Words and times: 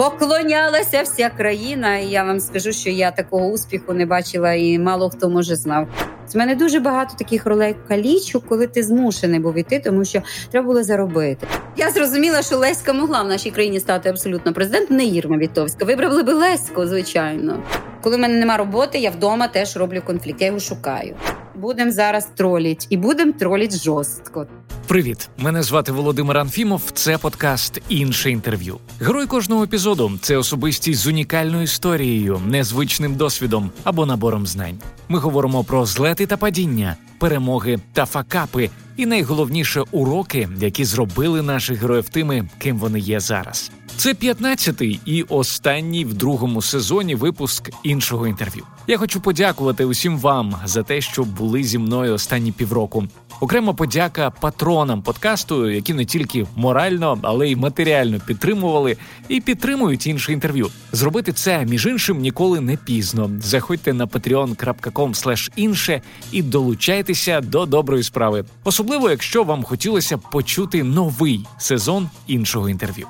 Поклонялася 0.00 1.02
вся 1.02 1.30
країна, 1.36 1.98
і 1.98 2.06
я 2.06 2.24
вам 2.24 2.40
скажу, 2.40 2.72
що 2.72 2.90
я 2.90 3.10
такого 3.10 3.46
успіху 3.46 3.92
не 3.92 4.06
бачила, 4.06 4.52
і 4.52 4.78
мало 4.78 5.10
хто 5.10 5.30
може 5.30 5.56
знав. 5.56 5.88
З 6.28 6.34
мене 6.34 6.54
дуже 6.54 6.80
багато 6.80 7.14
таких 7.18 7.46
ролей 7.46 7.76
калічу, 7.88 8.40
коли 8.40 8.66
ти 8.66 8.82
змушений 8.82 9.40
був 9.40 9.58
іти, 9.58 9.78
тому 9.84 10.04
що 10.04 10.22
треба 10.50 10.66
було 10.66 10.82
заробити. 10.82 11.46
Я 11.76 11.90
зрозуміла, 11.90 12.42
що 12.42 12.56
Леська 12.56 12.92
могла 12.92 13.22
в 13.22 13.28
нашій 13.28 13.50
країні 13.50 13.80
стати 13.80 14.08
абсолютно 14.08 14.52
президентом, 14.52 14.96
не 14.96 15.04
Ірма 15.04 15.38
Вітовська. 15.38 15.84
Вибрали 15.84 16.22
би 16.22 16.32
Леську, 16.32 16.86
звичайно. 16.86 17.62
Коли 18.02 18.16
в 18.16 18.18
мене 18.18 18.38
нема 18.38 18.56
роботи, 18.56 18.98
я 18.98 19.10
вдома 19.10 19.48
теж 19.48 19.76
роблю 19.76 20.02
конфлікт. 20.06 20.40
Я 20.40 20.46
його 20.46 20.60
шукаю. 20.60 21.16
Будемо 21.60 21.90
зараз 21.92 22.28
троліть 22.36 22.86
і 22.90 22.96
будемо 22.96 23.32
троліть 23.32 23.82
жорстко. 23.82 24.46
Привіт, 24.86 25.28
мене 25.38 25.62
звати 25.62 25.92
Володимир 25.92 26.38
Анфімов. 26.38 26.82
Це 26.92 27.18
подкаст 27.18 27.82
інше 27.88 28.30
інтерв'ю. 28.30 28.78
Герой 29.00 29.26
кожного 29.26 29.64
епізоду 29.64 30.12
це 30.20 30.36
особистість 30.36 31.00
з 31.00 31.06
унікальною 31.06 31.62
історією, 31.62 32.40
незвичним 32.46 33.14
досвідом 33.14 33.70
або 33.84 34.06
набором 34.06 34.46
знань. 34.46 34.78
Ми 35.08 35.18
говоримо 35.18 35.64
про 35.64 35.86
злети 35.86 36.26
та 36.26 36.36
падіння, 36.36 36.96
перемоги 37.18 37.78
та 37.92 38.06
факапи, 38.06 38.70
і 38.96 39.06
найголовніше 39.06 39.82
уроки, 39.90 40.48
які 40.60 40.84
зробили 40.84 41.42
наших 41.42 41.80
героїв 41.80 42.08
тими, 42.08 42.48
ким 42.58 42.78
вони 42.78 42.98
є 42.98 43.20
зараз. 43.20 43.70
Це 44.00 44.12
15-й 44.12 45.00
і 45.04 45.22
останній 45.22 46.04
в 46.04 46.14
другому 46.14 46.62
сезоні 46.62 47.14
випуск 47.14 47.70
іншого 47.82 48.26
інтерв'ю. 48.26 48.66
Я 48.86 48.98
хочу 48.98 49.20
подякувати 49.20 49.84
усім 49.84 50.18
вам 50.18 50.56
за 50.64 50.82
те, 50.82 51.00
що 51.00 51.24
були 51.24 51.64
зі 51.64 51.78
мною 51.78 52.14
останні 52.14 52.52
півроку. 52.52 53.04
Окрема 53.40 53.72
подяка 53.72 54.30
патронам 54.30 55.02
подкасту, 55.02 55.70
які 55.70 55.94
не 55.94 56.04
тільки 56.04 56.46
морально, 56.56 57.18
але 57.22 57.48
й 57.48 57.56
матеріально 57.56 58.20
підтримували 58.26 58.96
і 59.28 59.40
підтримують 59.40 60.06
інше 60.06 60.32
інтерв'ю. 60.32 60.70
Зробити 60.92 61.32
це 61.32 61.64
між 61.64 61.86
іншим 61.86 62.18
ніколи 62.18 62.60
не 62.60 62.76
пізно. 62.76 63.30
Заходьте 63.42 63.92
на 63.92 64.06
patreon.com 64.06 65.50
інше 65.56 66.02
і 66.32 66.42
долучайтеся 66.42 67.40
до 67.40 67.66
доброї 67.66 68.02
справи, 68.02 68.44
особливо 68.64 69.10
якщо 69.10 69.44
вам 69.44 69.62
хотілося 69.62 70.18
почути 70.18 70.84
новий 70.84 71.44
сезон 71.58 72.10
іншого 72.26 72.68
інтерв'ю. 72.68 73.06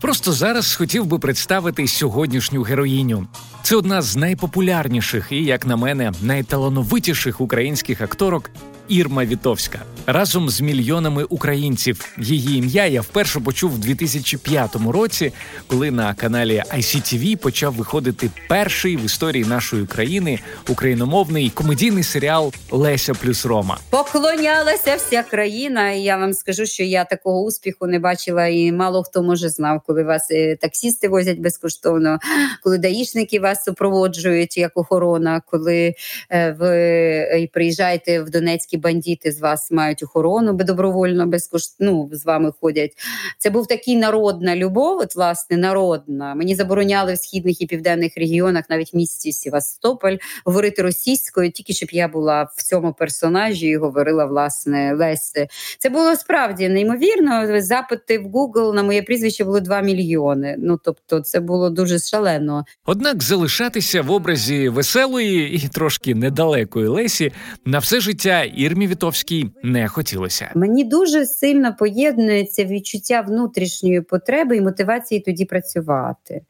Просто 0.00 0.32
зараз 0.32 0.74
хотів 0.74 1.06
би 1.06 1.18
представити 1.18 1.88
сьогоднішню 1.88 2.62
героїню. 2.62 3.26
Це 3.62 3.76
одна 3.76 4.02
з 4.02 4.16
найпопулярніших 4.16 5.28
і, 5.30 5.44
як 5.44 5.66
на 5.66 5.76
мене, 5.76 6.12
найталановитіших 6.22 7.40
українських 7.40 8.00
акторок 8.00 8.50
Ірма 8.88 9.24
Вітовська 9.24 9.82
разом 10.06 10.50
з 10.50 10.60
мільйонами 10.60 11.24
українців. 11.24 12.14
Її 12.18 12.58
ім'я 12.58 12.86
я 12.86 13.00
вперше 13.00 13.40
почув 13.40 13.74
у 13.74 13.78
2005 13.78 14.76
році, 14.76 15.32
коли 15.66 15.90
на 15.90 16.14
каналі 16.14 16.62
ICTV 16.76 17.36
почав 17.36 17.74
виходити 17.74 18.30
перший 18.48 18.96
в 18.96 19.04
історії 19.04 19.44
нашої 19.44 19.86
країни 19.86 20.38
україномовний 20.68 21.50
комедійний 21.50 22.02
серіал 22.02 22.52
Леся 22.70 23.14
плюс 23.14 23.46
Рома. 23.46 23.78
Поклонялася 23.90 24.96
вся 24.96 25.22
країна. 25.22 25.92
і 25.92 26.02
Я 26.02 26.16
вам 26.16 26.34
скажу, 26.34 26.66
що 26.66 26.82
я 26.82 27.04
такого 27.04 27.42
успіху 27.44 27.86
не 27.86 27.98
бачила, 27.98 28.46
і 28.46 28.72
мало 28.72 29.02
хто 29.02 29.22
може 29.22 29.48
знав, 29.48 29.80
коли 29.86 30.04
вас 30.04 30.30
е, 30.30 30.56
таксісти 30.56 31.08
возять 31.08 31.38
безкоштовно, 31.38 32.18
коли 32.62 32.78
даїшники 32.78 33.40
вас 33.40 33.64
супроводжують 33.64 34.56
як 34.56 34.72
охорона, 34.74 35.42
коли 35.46 35.94
е, 36.30 36.52
ви 36.52 36.76
е, 36.76 37.48
приїжджаєте 37.52 38.22
в 38.22 38.30
Донецький 38.30 38.75
російські 38.76 38.78
бандити 38.78 39.32
з 39.32 39.40
вас 39.40 39.70
мають 39.70 40.02
охорону 40.02 40.52
добровольно 40.52 41.26
безкоштовно 41.26 41.66
ну, 41.80 42.08
з 42.12 42.24
вами 42.24 42.52
ходять. 42.60 42.92
Це 43.38 43.50
був 43.50 43.66
такий 43.66 43.96
народна 43.96 44.56
любов, 44.56 44.98
от 44.98 45.16
власне 45.16 45.56
народна. 45.56 46.34
Мені 46.34 46.54
забороняли 46.54 47.14
в 47.14 47.18
східних 47.18 47.60
і 47.60 47.66
південних 47.66 48.16
регіонах, 48.16 48.64
навіть 48.70 48.92
в 48.92 48.96
місті 48.96 49.32
Севастополь, 49.32 50.16
говорити 50.44 50.82
російською, 50.82 51.50
тільки 51.50 51.72
щоб 51.72 51.88
я 51.92 52.08
була 52.08 52.42
в 52.56 52.62
цьому 52.62 52.92
персонажі 52.92 53.66
і 53.66 53.76
говорила 53.76 54.24
власне 54.24 54.94
Леси. 54.94 55.48
Це 55.78 55.88
було 55.88 56.16
справді 56.16 56.68
неймовірно. 56.68 57.60
Запити 57.60 58.18
в 58.18 58.26
Google 58.26 58.74
на 58.74 58.82
моє 58.82 59.02
прізвище 59.02 59.44
було 59.44 59.60
2 59.60 59.80
мільйони. 59.80 60.56
Ну 60.58 60.78
тобто, 60.84 61.20
це 61.20 61.40
було 61.40 61.70
дуже 61.70 61.98
шалено. 61.98 62.64
Однак 62.84 63.22
залишатися 63.22 64.02
в 64.02 64.10
образі 64.10 64.68
веселої 64.68 65.52
і 65.52 65.68
трошки 65.68 66.14
недалекої 66.14 66.88
Лесі 66.88 67.32
на 67.64 67.78
все 67.78 68.00
життя 68.00 68.44
і 68.44 68.65
Ірмі 68.66 68.86
Вітовській 68.86 69.50
не 69.62 69.88
хотілося. 69.88 70.50
Мені 70.54 70.84
дуже 70.84 71.26
сильно 71.26 71.76
поєднується 71.78 72.64
відчуття 72.64 73.24
внутрішньої 73.28 74.00
потреби 74.00 74.56
і 74.56 74.60
мотивації 74.60 75.20
тоді 75.20 75.44
працювати. 75.44 76.42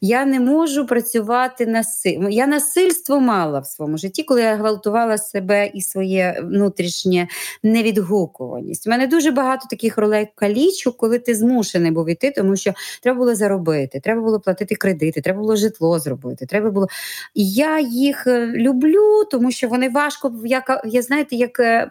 Я 0.00 0.24
не 0.24 0.40
можу 0.40 0.86
працювати 0.86 1.66
насильно. 1.66 2.30
Я 2.30 2.46
насильство 2.46 3.20
мала 3.20 3.60
в 3.60 3.66
своєму 3.66 3.98
житті, 3.98 4.22
коли 4.22 4.42
я 4.42 4.56
гвалтувала 4.56 5.18
себе 5.18 5.70
і 5.74 5.80
своє 5.80 6.40
внутрішнє 6.44 7.28
невідгукуваність. 7.62 8.86
У 8.86 8.90
мене 8.90 9.06
дуже 9.06 9.30
багато 9.30 9.66
таких 9.70 9.98
ролей 9.98 10.28
калічу, 10.34 10.92
коли 10.92 11.18
ти 11.18 11.34
змушений 11.34 11.90
був 11.90 12.10
іти, 12.10 12.30
тому 12.30 12.56
що 12.56 12.72
треба 13.02 13.18
було 13.18 13.34
заробити, 13.34 14.00
треба 14.00 14.22
було 14.22 14.40
платити 14.40 14.74
кредити, 14.74 15.20
треба 15.20 15.40
було 15.40 15.56
житло 15.56 15.98
зробити. 15.98 16.46
Треба 16.46 16.70
було. 16.70 16.88
Я 17.34 17.80
їх 17.80 18.26
е, 18.26 18.46
люблю, 18.46 19.24
тому 19.30 19.50
що 19.50 19.68
вони 19.68 19.88
важко 19.88 20.32
я, 20.44 20.62
я 20.84 21.02
знаєте, 21.02 21.36
як 21.46 21.60
е, 21.60 21.88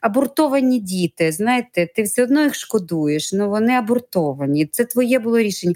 абортовані 0.00 0.80
діти. 0.80 1.32
Знаєте, 1.32 1.88
ти 1.94 2.02
все 2.02 2.22
одно 2.22 2.44
їх 2.44 2.54
шкодуєш, 2.54 3.30
але 3.32 3.42
ну, 3.42 3.50
вони 3.50 3.72
абортовані. 3.72 4.66
Це 4.66 4.84
твоє 4.84 5.18
було 5.18 5.38
рішення 5.38 5.74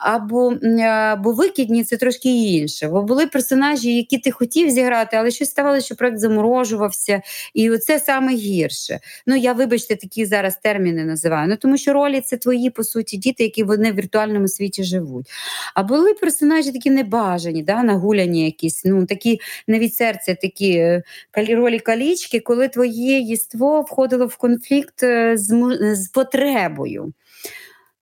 або 0.00 0.54
або 0.84 1.32
викидні 1.32 1.84
це 1.84 1.96
трошки 1.96 2.28
інше. 2.28 2.88
Бо 2.88 3.02
були 3.02 3.26
персонажі, 3.26 3.96
які 3.96 4.18
ти 4.18 4.30
хотів 4.30 4.70
зіграти, 4.70 5.16
але 5.16 5.30
щось 5.30 5.50
ставалося, 5.50 5.86
що 5.86 5.94
проект 5.94 6.18
заморожувався, 6.18 7.22
і 7.54 7.70
це 7.70 7.98
саме 7.98 8.34
гірше. 8.34 9.00
Ну 9.26 9.36
я 9.36 9.52
вибачте, 9.52 9.96
такі 9.96 10.26
зараз 10.26 10.56
терміни 10.62 11.04
називаю. 11.04 11.48
Ну 11.48 11.56
тому 11.56 11.76
що 11.76 11.92
ролі 11.92 12.20
це 12.20 12.36
твої 12.36 12.70
по 12.70 12.84
суті 12.84 13.16
діти, 13.16 13.42
які 13.42 13.62
вони 13.62 13.92
в 13.92 13.94
віртуальному 13.94 14.48
світі 14.48 14.84
живуть. 14.84 15.26
А 15.74 15.82
були 15.82 16.14
персонажі 16.14 16.72
такі 16.72 16.90
небажані, 16.90 17.62
да, 17.62 17.82
нагуляні 17.82 18.44
якісь, 18.44 18.84
ну 18.84 19.06
такі 19.06 19.40
не 19.66 19.78
від 19.78 19.94
серця, 19.94 20.34
такі 20.34 20.72
е, 20.72 21.02
ролі 21.36 21.78
калічки, 21.78 22.40
коли 22.40 22.68
твоє 22.68 23.20
єство 23.20 23.80
входило 23.80 24.26
в 24.26 24.36
конфлікт 24.36 25.02
е, 25.02 25.36
з, 25.36 25.76
з 25.94 26.08
потребою. 26.08 27.12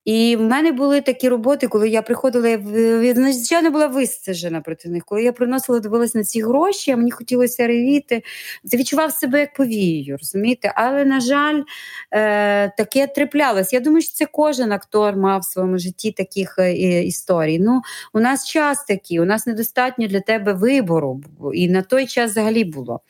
І 0.08 0.36
в 0.36 0.41
мене 0.41 0.72
були 0.72 1.00
такі 1.00 1.28
роботи, 1.28 1.66
коли 1.66 1.88
я 1.88 2.02
приходила, 2.02 2.48
я 2.48 3.14
звичайно 3.14 3.70
була 3.70 3.86
вистежена 3.86 4.60
проти 4.60 4.88
них. 4.88 5.04
Коли 5.04 5.22
я 5.22 5.32
приносила, 5.32 5.80
дивилася 5.80 6.19
на 6.19 6.24
ці 6.24 6.42
гроші, 6.42 6.91
а 6.91 6.96
мені 6.96 7.10
хотілося 7.10 7.66
ревіти. 7.66 8.22
Це 8.64 8.76
відчував 8.76 9.12
себе 9.12 9.41
як 9.41 9.54
повією, 9.54 10.16
розумієте? 10.20 10.72
Але, 10.74 11.04
на 11.04 11.20
жаль, 11.20 11.62
е, 12.10 12.69
таке 12.76 13.06
траплялось. 13.06 13.72
Я 13.72 13.80
думаю, 13.80 14.02
що 14.02 14.14
це 14.14 14.26
кожен 14.32 14.72
актор 14.72 15.16
мав 15.16 15.41
в 15.41 15.44
своєму 15.44 15.78
житті 15.78 16.12
таких 16.12 16.58
е, 16.58 17.02
історій. 17.02 17.58
Ну, 17.58 17.80
У 18.12 18.20
нас 18.20 18.46
час 18.46 18.84
такий, 18.84 19.20
у 19.20 19.25
нас 19.25 19.46
недостатньо 19.46 20.06
для 20.06 20.20
тебе 20.20 20.52
вибору, 20.52 21.20
і 21.54 21.69
на 21.69 21.82
той 21.82 22.06
час 22.06 22.30
взагалі 22.30 22.64
було. 22.64 23.00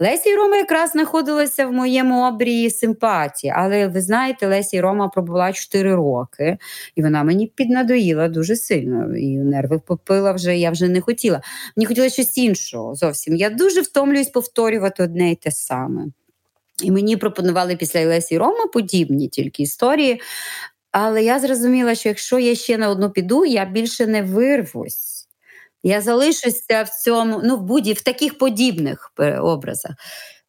Лесі 0.00 0.30
і 0.30 0.34
Рома 0.34 0.56
якраз 0.56 0.90
знаходилася 0.90 1.66
в 1.66 1.72
моєму 1.72 2.28
обрії 2.28 2.70
симпатії, 2.70 3.52
але 3.56 3.88
ви 3.88 4.00
знаєте, 4.00 4.46
Лесі 4.46 4.76
і 4.76 4.80
Рома 4.80 5.08
пробула 5.08 5.52
4 5.52 5.94
роки 5.94 6.41
роки, 6.42 6.58
і 6.96 7.02
вона 7.02 7.22
мені 7.22 7.46
піднадоїла 7.46 8.28
дуже 8.28 8.56
сильно. 8.56 9.16
І 9.16 9.38
нерви 9.38 9.78
попила 9.78 10.32
вже, 10.32 10.58
я 10.58 10.70
вже 10.70 10.88
не 10.88 11.00
хотіла. 11.00 11.40
Мені 11.76 11.86
хотілося 11.86 12.12
щось 12.12 12.38
іншого 12.38 12.94
зовсім. 12.94 13.36
Я 13.36 13.50
дуже 13.50 13.80
втомлююсь 13.80 14.28
повторювати 14.28 15.02
одне 15.02 15.30
і 15.30 15.34
те 15.34 15.50
саме. 15.50 16.06
І 16.82 16.90
мені 16.90 17.16
пропонували 17.16 17.76
після 17.76 18.06
Лесі 18.06 18.38
Рома 18.38 18.66
подібні 18.66 19.28
тільки 19.28 19.62
історії. 19.62 20.20
Але 20.90 21.24
я 21.24 21.38
зрозуміла, 21.38 21.94
що 21.94 22.08
якщо 22.08 22.38
я 22.38 22.54
ще 22.54 22.78
на 22.78 22.88
одну 22.88 23.10
піду, 23.10 23.44
я 23.44 23.64
більше 23.64 24.06
не 24.06 24.22
вирвусь. 24.22 25.28
Я 25.82 26.00
залишуся 26.00 26.82
в 26.82 26.88
цьому, 26.88 27.40
ну, 27.44 27.56
в 27.56 27.62
будь 27.62 27.88
в 27.88 28.02
таких 28.02 28.38
подібних 28.38 29.12
е, 29.20 29.38
образах. 29.38 29.92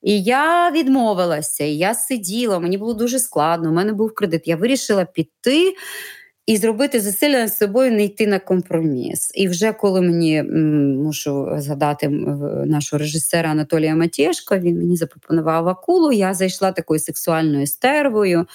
І 0.04 0.24
я 0.24 0.72
відмовилася, 0.72 1.64
і 1.64 1.78
я 1.78 1.94
сиділа, 1.96 2.60
мені 2.60 2.78
було 2.78 2.94
дуже 2.94 3.20
складно, 3.20 3.70
у 3.70 3.74
мене 3.74 3.94
був 3.94 4.14
кредит. 4.14 4.48
Я 4.48 4.56
вирішила 4.56 5.06
піти 5.06 5.74
і 6.46 6.58
зробити 6.58 7.02
зусилля 7.02 7.40
над 7.40 7.54
собою, 7.54 7.92
не 7.92 8.04
йти 8.04 8.28
на 8.28 8.40
компроміс. 8.40 9.32
І 9.36 9.48
вже 9.48 9.74
коли 9.74 10.02
мені 10.02 10.44
мушу 11.04 11.50
згадати 11.58 12.10
нашого 12.66 13.00
режисера 13.00 13.50
Анатолія 13.50 13.96
Матєшко, 13.96 14.58
він 14.58 14.78
мені 14.78 14.96
запропонував 14.96 15.68
акулу. 15.68 16.12
Я 16.12 16.34
зайшла 16.34 16.72
такою 16.72 17.00
сексуальною 17.00 17.68
стервою. 17.68 18.46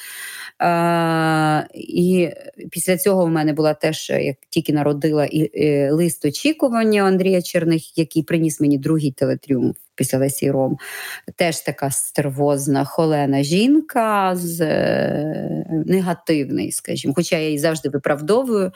І 1.75 2.31
після 2.71 2.97
цього 2.97 3.27
в 3.27 3.29
мене 3.29 3.53
була 3.53 3.75
теж, 3.75 4.11
як 4.11 4.37
тільки 4.51 4.73
народила 4.73 5.25
і, 5.25 5.39
і 5.39 5.91
лист 5.91 6.25
очікування 6.25 7.03
Андрія 7.03 7.43
Черних, 7.43 7.99
який 7.99 8.23
приніс 8.23 8.61
мені 8.61 8.79
другий 8.79 9.13
телетріумф 9.13 9.77
після 9.99 10.19
Лесі 10.19 10.51
Ром. 10.51 10.79
Теж 11.37 11.61
така 11.61 11.91
стервозна, 11.91 12.85
холена 12.85 13.43
жінка 13.43 14.37
з 14.37 14.61
е, 14.61 15.67
негативний, 15.87 16.73
скажімо, 16.73 17.15
хоча 17.17 17.37
я 17.37 17.47
її 17.47 17.59
завжди 17.59 17.89
виправдовую. 17.89 18.73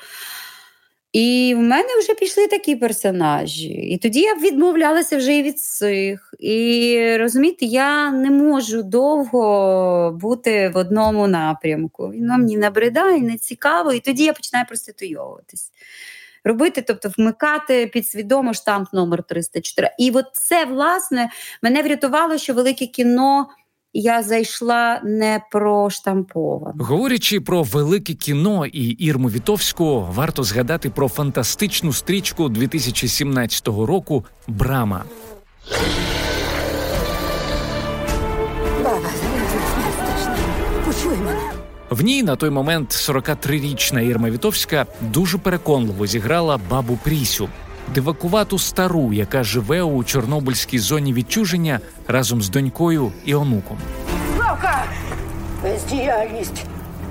І 1.13 1.55
в 1.57 1.59
мене 1.59 1.89
вже 1.99 2.15
пішли 2.15 2.47
такі 2.47 2.77
персонажі. 2.77 3.69
І 3.69 3.99
тоді 3.99 4.21
я 4.21 4.35
відмовлялася 4.35 5.17
вже 5.17 5.37
і 5.37 5.43
від 5.43 5.61
цих. 5.61 6.35
І 6.39 7.17
розумієте, 7.19 7.67
я 7.67 8.11
не 8.11 8.31
можу 8.31 8.83
довго 8.83 10.19
бути 10.21 10.69
в 10.69 10.77
одному 10.77 11.27
напрямку. 11.27 12.07
Воно 12.07 12.39
мені 12.39 12.57
набридає, 12.57 13.21
не 13.21 13.37
цікаво, 13.37 13.93
і 13.93 14.01
тоді 14.01 14.25
я 14.25 14.33
починаю 14.33 14.67
проституйовуватись. 14.67 15.71
Робити, 16.45 16.85
тобто 16.87 17.11
вмикати 17.19 17.87
підсвідомо 17.87 18.55
штамп 18.55 18.93
номер 18.93 19.23
304. 19.23 19.91
І 19.99 20.11
от 20.11 20.25
це, 20.33 20.65
власне, 20.65 21.31
мене 21.63 21.83
врятувало, 21.83 22.39
що 22.39 22.55
велике 22.55 22.87
кіно 22.87 23.47
я 23.93 24.23
зайшла 24.23 25.01
не 25.05 25.41
про 25.51 25.83
проштамповано. 25.83 26.85
Говорячи 26.85 27.41
про 27.41 27.63
велике 27.63 28.15
кіно 28.15 28.67
і 28.67 28.89
Ірму 28.89 29.29
Вітовську, 29.29 30.09
варто 30.15 30.43
згадати 30.43 30.91
про 30.91 31.09
фантастичну 31.09 31.93
стрічку 31.93 32.49
2017 32.49 33.69
року 33.69 34.25
Брама. 34.49 35.05
В 41.93 42.03
ній 42.03 42.23
на 42.23 42.37
той 42.37 42.51
момент 42.51 42.91
43-річна 42.91 44.01
Ірма 44.01 44.31
Вітовська 44.31 44.87
дуже 45.01 45.39
переконливо 45.39 46.07
зіграла 46.07 46.61
бабу 46.71 46.99
Прісю, 47.05 47.49
дивакувату 47.95 48.59
стару, 48.59 49.13
яка 49.13 49.45
живе 49.45 49.83
у 49.83 50.05
Чорнобильській 50.05 50.79
зоні 50.79 51.13
відчуження 51.13 51.81
разом 52.09 52.43
з 52.43 52.49
донькою 52.49 53.13
і 53.25 53.35
онуком. 53.35 53.79
Славка! 54.37 54.85
Бездіяльність 55.63 56.65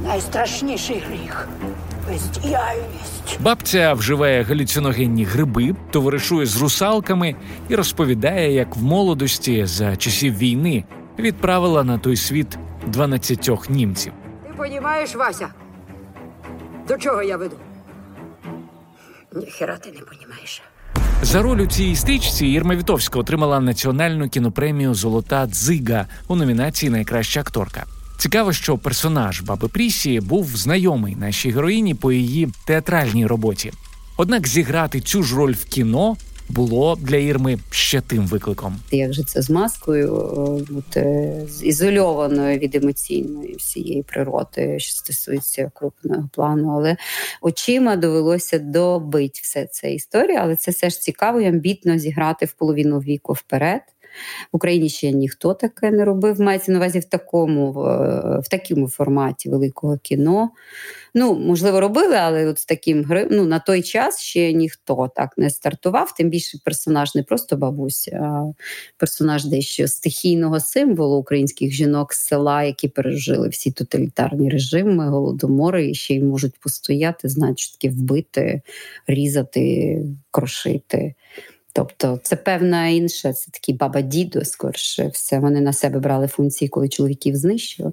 найстрашніший 0.07 1.03
гріх. 1.09 1.47
Бездіяльність. 2.07 3.39
Бабця 3.39 3.93
вживає 3.93 4.43
галюциногенні 4.43 5.23
гриби, 5.23 5.75
товаришує 5.91 6.45
з 6.45 6.61
русалками 6.61 7.35
і 7.69 7.75
розповідає, 7.75 8.53
як 8.53 8.75
в 8.75 8.83
молодості 8.83 9.65
за 9.65 9.95
часів 9.95 10.37
війни 10.37 10.83
відправила 11.19 11.83
на 11.83 11.97
той 11.97 12.17
світ 12.17 12.57
12 12.87 13.69
німців. 13.69 14.13
Понімаєш, 14.61 15.15
Вася? 15.15 15.49
До 16.87 16.97
чого 16.97 17.23
я 17.23 17.37
веду? 17.37 17.55
Ніхера 19.35 19.77
ти 19.77 19.91
не 19.91 19.99
понімаєш. 19.99 20.61
За 21.21 21.41
роль 21.41 21.59
у 21.59 21.67
цій 21.67 21.95
стрічці 21.95 22.47
Ірма 22.47 22.75
Вітовська 22.75 23.19
отримала 23.19 23.59
національну 23.59 24.29
кінопремію 24.29 24.93
Золота 24.93 25.47
дзига 25.47 26.07
у 26.27 26.35
номінації 26.35 26.89
Найкраща 26.89 27.39
акторка. 27.39 27.85
Цікаво, 28.17 28.53
що 28.53 28.77
персонаж 28.77 29.41
Баби 29.41 29.67
Прісі 29.67 30.19
був 30.19 30.45
знайомий 30.57 31.15
нашій 31.15 31.51
героїні 31.51 31.95
по 31.95 32.11
її 32.11 32.49
театральній 32.65 33.27
роботі. 33.27 33.71
Однак 34.17 34.47
зіграти 34.47 35.01
цю 35.01 35.23
ж 35.23 35.35
роль 35.35 35.53
в 35.53 35.65
кіно 35.65 36.15
було 36.51 36.97
для 37.01 37.17
Ірми 37.17 37.59
ще 37.69 38.01
тим 38.01 38.27
викликом. 38.27 38.75
Як 38.91 39.13
же 39.13 39.23
це 39.23 39.41
з 39.41 39.49
маскою 39.49 40.11
бути 40.69 41.33
ізольованою 41.63 42.59
від 42.59 42.75
емоційної 42.75 43.55
всієї 43.55 44.03
природи, 44.03 44.79
що 44.79 44.93
стосується 44.93 45.71
крупного 45.73 46.29
плану, 46.33 46.71
але 46.77 46.97
очима 47.41 47.95
довелося 47.95 48.59
добити 48.59 49.39
все 49.43 49.65
це 49.65 49.93
історія, 49.93 50.39
але 50.43 50.55
це 50.55 50.71
все 50.71 50.89
ж 50.89 50.99
цікаво 50.99 51.41
і 51.41 51.45
амбітно 51.45 51.97
зіграти 51.97 52.45
в 52.45 52.53
половину 52.53 52.99
віку 52.99 53.33
вперед. 53.33 53.81
В 54.51 54.55
Україні 54.55 54.89
ще 54.89 55.11
ніхто 55.11 55.53
таке 55.53 55.91
не 55.91 56.05
робив. 56.05 56.41
Мається 56.41 56.71
на 56.71 56.77
увазі 56.77 56.99
в 56.99 57.05
такому 57.05 57.71
в 58.43 58.49
такому 58.49 58.87
форматі 58.87 59.49
великого 59.49 59.97
кіно. 59.97 60.49
Ну, 61.13 61.39
можливо, 61.39 61.79
робили, 61.79 62.15
але 62.15 62.47
от 62.47 62.59
з 62.59 62.65
таким 62.65 63.27
ну, 63.31 63.45
на 63.45 63.59
той 63.59 63.81
час 63.81 64.19
ще 64.19 64.53
ніхто 64.53 65.11
так 65.15 65.37
не 65.37 65.49
стартував. 65.49 66.13
Тим 66.17 66.29
більше 66.29 66.57
персонаж 66.65 67.15
не 67.15 67.23
просто 67.23 67.57
бабуся, 67.57 68.11
а 68.11 68.53
персонаж 68.97 69.45
дещо 69.45 69.87
стихійного 69.87 70.59
символу 70.59 71.17
українських 71.17 71.71
жінок 71.71 72.13
з 72.13 72.19
села, 72.19 72.63
які 72.63 72.87
пережили 72.87 73.49
всі 73.49 73.71
тоталітарні 73.71 74.49
режими, 74.49 75.09
голодомори 75.09 75.89
і 75.89 75.93
ще 75.93 76.15
й 76.15 76.23
можуть 76.23 76.59
постояти, 76.59 77.29
таке 77.29 77.89
вбити, 77.89 78.61
різати, 79.07 79.97
крошити. 80.31 81.15
Тобто 81.73 82.19
це 82.23 82.35
певна 82.35 82.87
інша, 82.87 83.33
це 83.33 83.51
такі 83.51 83.73
баба 83.73 84.01
дідо, 84.01 84.45
скорше 84.45 85.07
все. 85.13 85.39
Вони 85.39 85.61
на 85.61 85.73
себе 85.73 85.99
брали 85.99 86.27
функції, 86.27 86.69
коли 86.69 86.89
чоловіків 86.89 87.35
знищили. 87.35 87.91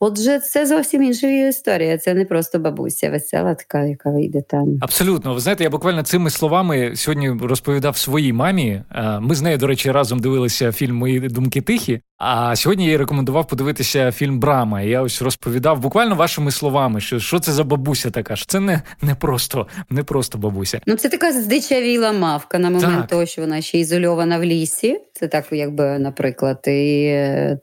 Отже, 0.00 0.38
це 0.38 0.66
зовсім 0.66 1.02
інша 1.02 1.26
історія. 1.26 1.98
Це 1.98 2.14
не 2.14 2.24
просто 2.24 2.58
бабуся 2.58 3.10
весела, 3.10 3.54
така, 3.54 3.84
яка 3.84 4.10
вийде 4.10 4.42
там. 4.42 4.78
Абсолютно, 4.80 5.34
ви 5.34 5.40
знаєте, 5.40 5.64
я 5.64 5.70
буквально 5.70 6.02
цими 6.02 6.30
словами 6.30 6.96
сьогодні 6.96 7.30
розповідав 7.42 7.96
своїй 7.96 8.32
мамі. 8.32 8.82
Ми 9.20 9.34
з 9.34 9.42
нею, 9.42 9.58
до 9.58 9.66
речі, 9.66 9.90
разом 9.90 10.18
дивилися 10.18 10.72
фільм 10.72 10.96
Мої 10.96 11.20
думки 11.20 11.60
тихі. 11.60 12.00
А 12.18 12.56
сьогодні 12.56 12.84
я 12.84 12.90
їй 12.90 12.96
рекомендував 12.96 13.46
подивитися 13.46 14.12
фільм 14.12 14.40
Брама. 14.40 14.80
І 14.80 14.88
Я 14.88 15.02
ось 15.02 15.22
розповідав 15.22 15.80
буквально 15.80 16.14
вашими 16.14 16.50
словами, 16.50 17.00
що 17.00 17.18
що 17.18 17.38
це 17.38 17.52
за 17.52 17.64
бабуся 17.64 18.10
така 18.10 18.36
що 18.36 18.46
це 18.46 18.60
не 18.60 18.82
не 19.02 19.14
просто 19.14 19.66
не 19.90 20.02
просто 20.02 20.38
бабуся. 20.38 20.80
Ну 20.86 20.96
це 20.96 21.08
така 21.08 21.32
здичавіла 21.32 22.12
мавка 22.12 22.58
на 22.58 22.70
момент 22.70 22.99
так. 23.00 23.10
того, 23.10 23.26
що 23.26 23.42
вона 23.42 23.60
ще 23.60 23.78
ізольована 23.78 24.38
в 24.38 24.44
лісі. 24.44 25.00
Це 25.12 25.28
так, 25.28 25.44
якби, 25.52 25.98
наприклад, 25.98 26.64
і 26.66 27.04
е, 27.04 27.58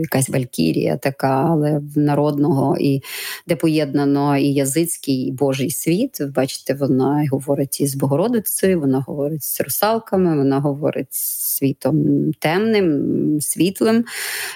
якась 0.00 0.28
Валькірія 0.28 0.96
така, 0.96 1.46
але 1.50 1.80
народного 1.96 2.76
і 2.80 3.02
де 3.46 3.56
поєднано 3.56 4.36
і 4.36 4.52
язицький, 4.52 5.14
і 5.14 5.32
Божий 5.32 5.70
світ. 5.70 6.18
Бачите, 6.34 6.74
вона 6.74 7.28
говорить 7.30 7.80
із 7.80 7.94
Богородицею, 7.94 8.80
вона 8.80 9.04
говорить 9.06 9.44
з 9.44 9.60
русалками, 9.60 10.36
вона 10.36 10.60
говорить 10.60 11.14
з 11.14 11.56
світом 11.56 12.32
темним 12.32 13.40
світлим. 13.40 14.04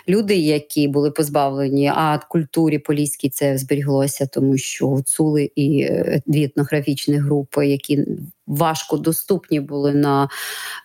Люди, 0.09 0.37
які 0.37 0.89
були 0.89 1.11
позбавлені, 1.11 1.93
а 1.95 2.19
культурі 2.29 2.79
поліській 2.79 3.29
це 3.29 3.59
зберіглося, 3.59 4.27
тому 4.27 4.57
що 4.57 4.89
гуцули 4.89 5.51
і 5.55 5.81
е, 5.81 6.23
дві 6.27 6.45
етнографічні 6.45 7.17
групи, 7.17 7.67
які 7.67 8.05
важко 8.51 8.97
доступні 8.97 9.61
були 9.61 9.95
на 9.95 10.29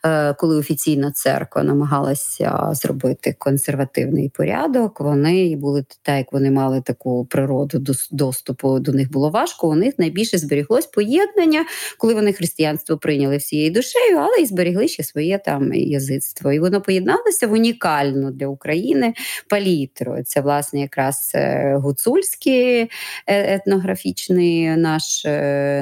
е, 0.05 0.33
коли 0.33 0.57
офіційна 0.57 1.11
церква 1.11 1.63
намагалася 1.63 2.69
зробити 2.71 3.35
консервативний 3.39 4.29
порядок. 4.29 5.01
Вони 5.01 5.55
були 5.55 5.85
так, 6.01 6.17
як 6.17 6.33
вони 6.33 6.51
мали 6.51 6.81
таку 6.81 7.25
природу 7.25 7.95
доступу 8.11 8.79
до 8.79 8.91
них 8.91 9.11
було 9.11 9.29
важко. 9.29 9.69
У 9.69 9.75
них 9.75 9.93
найбільше 9.97 10.37
зберіглось 10.37 10.85
поєднання, 10.85 11.65
коли 11.97 12.13
вони 12.13 12.33
християнство 12.33 12.97
прийняли 12.97 13.37
всією 13.37 13.71
душею, 13.71 14.17
але 14.17 14.37
і 14.41 14.45
зберігли 14.45 14.87
ще 14.87 15.03
своє 15.03 15.37
там 15.37 15.73
язицтво. 15.73 16.51
І 16.51 16.59
воно 16.59 16.81
поєдналося 16.81 17.47
в 17.47 17.51
унікальну 17.51 18.31
для 18.31 18.47
України 18.47 19.13
палітру. 19.49 20.17
Це 20.25 20.41
власне 20.41 20.79
якраз 20.79 21.31
е, 21.35 21.75
гуцульський 21.75 22.81
е, 22.81 22.89
етнографічний 23.27 24.77
наш 24.77 25.25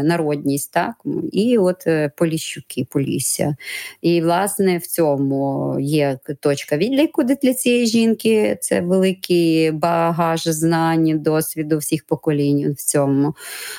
народність, 0.03 0.71
так 0.71 0.93
і 1.31 1.57
от 1.57 1.72
от 1.73 1.87
е, 1.87 2.11
Поліщуки, 2.17 2.87
Полісся. 2.89 3.55
І, 4.01 4.21
власне, 4.21 4.77
в 4.77 4.87
цьому 4.87 5.77
є 5.79 6.19
точка 6.39 6.77
відліку 6.77 7.23
для 7.23 7.53
цієї 7.53 7.85
жінки. 7.85 8.57
Це 8.61 8.81
великий 8.81 9.71
багаж 9.71 10.43
знань, 10.43 11.19
досвіду 11.19 11.77
всіх 11.77 12.05
поколінь 12.05 12.71
в 12.71 12.75
цьому. 12.75 13.33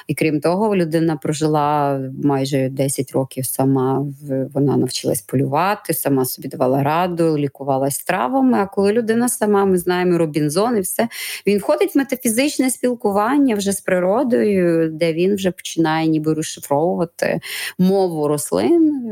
І 0.07 0.15
крім 0.15 0.41
того, 0.41 0.77
людина 0.77 1.17
прожила 1.17 2.01
майже 2.25 2.69
10 2.69 3.13
років 3.13 3.47
сама. 3.47 4.07
Вона 4.55 4.77
навчилась 4.77 5.23
полювати, 5.23 5.95
сама 5.95 6.25
собі 6.25 6.49
давала 6.49 6.83
раду, 6.83 7.39
лікувалась 7.39 7.99
травами. 7.99 8.59
А 8.59 8.67
коли 8.67 8.93
людина 8.93 9.29
сама, 9.29 9.65
ми 9.65 9.79
знаємо 9.79 10.19
Робінзон 10.19 10.77
і 10.77 10.81
все, 10.81 11.09
він 11.47 11.59
входить 11.59 11.95
в 11.95 11.99
метафізичне 11.99 12.71
спілкування 12.71 13.55
вже 13.55 13.73
з 13.73 13.81
природою, 13.81 14.91
де 14.91 15.13
він 15.13 15.35
вже 15.35 15.51
починає 15.51 16.09
ніби 16.09 16.35
розшифровувати 16.35 17.41
мову 17.79 18.29
рослин, 18.29 19.04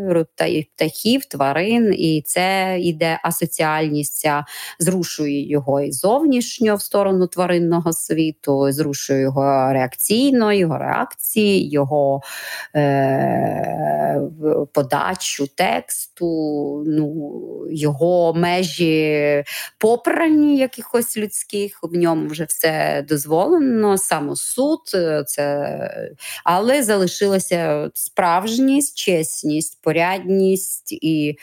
птахів, 0.76 1.24
тварин, 1.24 1.94
і 1.98 2.22
це 2.26 2.76
іде 2.80 3.20
асоціальність, 3.22 4.16
ця 4.16 4.44
зрушує 4.78 5.48
його 5.48 5.80
і 5.80 5.92
зовнішньо 5.92 6.76
в 6.76 6.82
сторону 6.82 7.26
тваринного 7.26 7.92
світу, 7.92 8.72
зрушує 8.72 9.20
його 9.20 9.72
реакційно, 9.72 10.52
його 10.52 10.78
реакції, 10.78 11.70
його 11.70 12.20
е- 12.76 14.20
подачу 14.72 15.46
тексту, 15.46 16.26
ну, 16.86 17.32
його 17.70 18.34
межі 18.34 19.44
попрані 19.78 20.58
якихось 20.58 21.16
людських, 21.16 21.78
в 21.82 21.96
ньому 21.96 22.28
вже 22.28 22.44
все 22.44 23.04
дозволено, 23.08 23.98
самосуд, 23.98 24.80
це, 25.26 25.78
але 26.44 26.82
залишилося 26.82 27.90
справжнє 27.94 28.72
чесність, 28.72 28.98
чесність, 28.98 29.78
порядність 29.92 30.92
і 30.92 31.38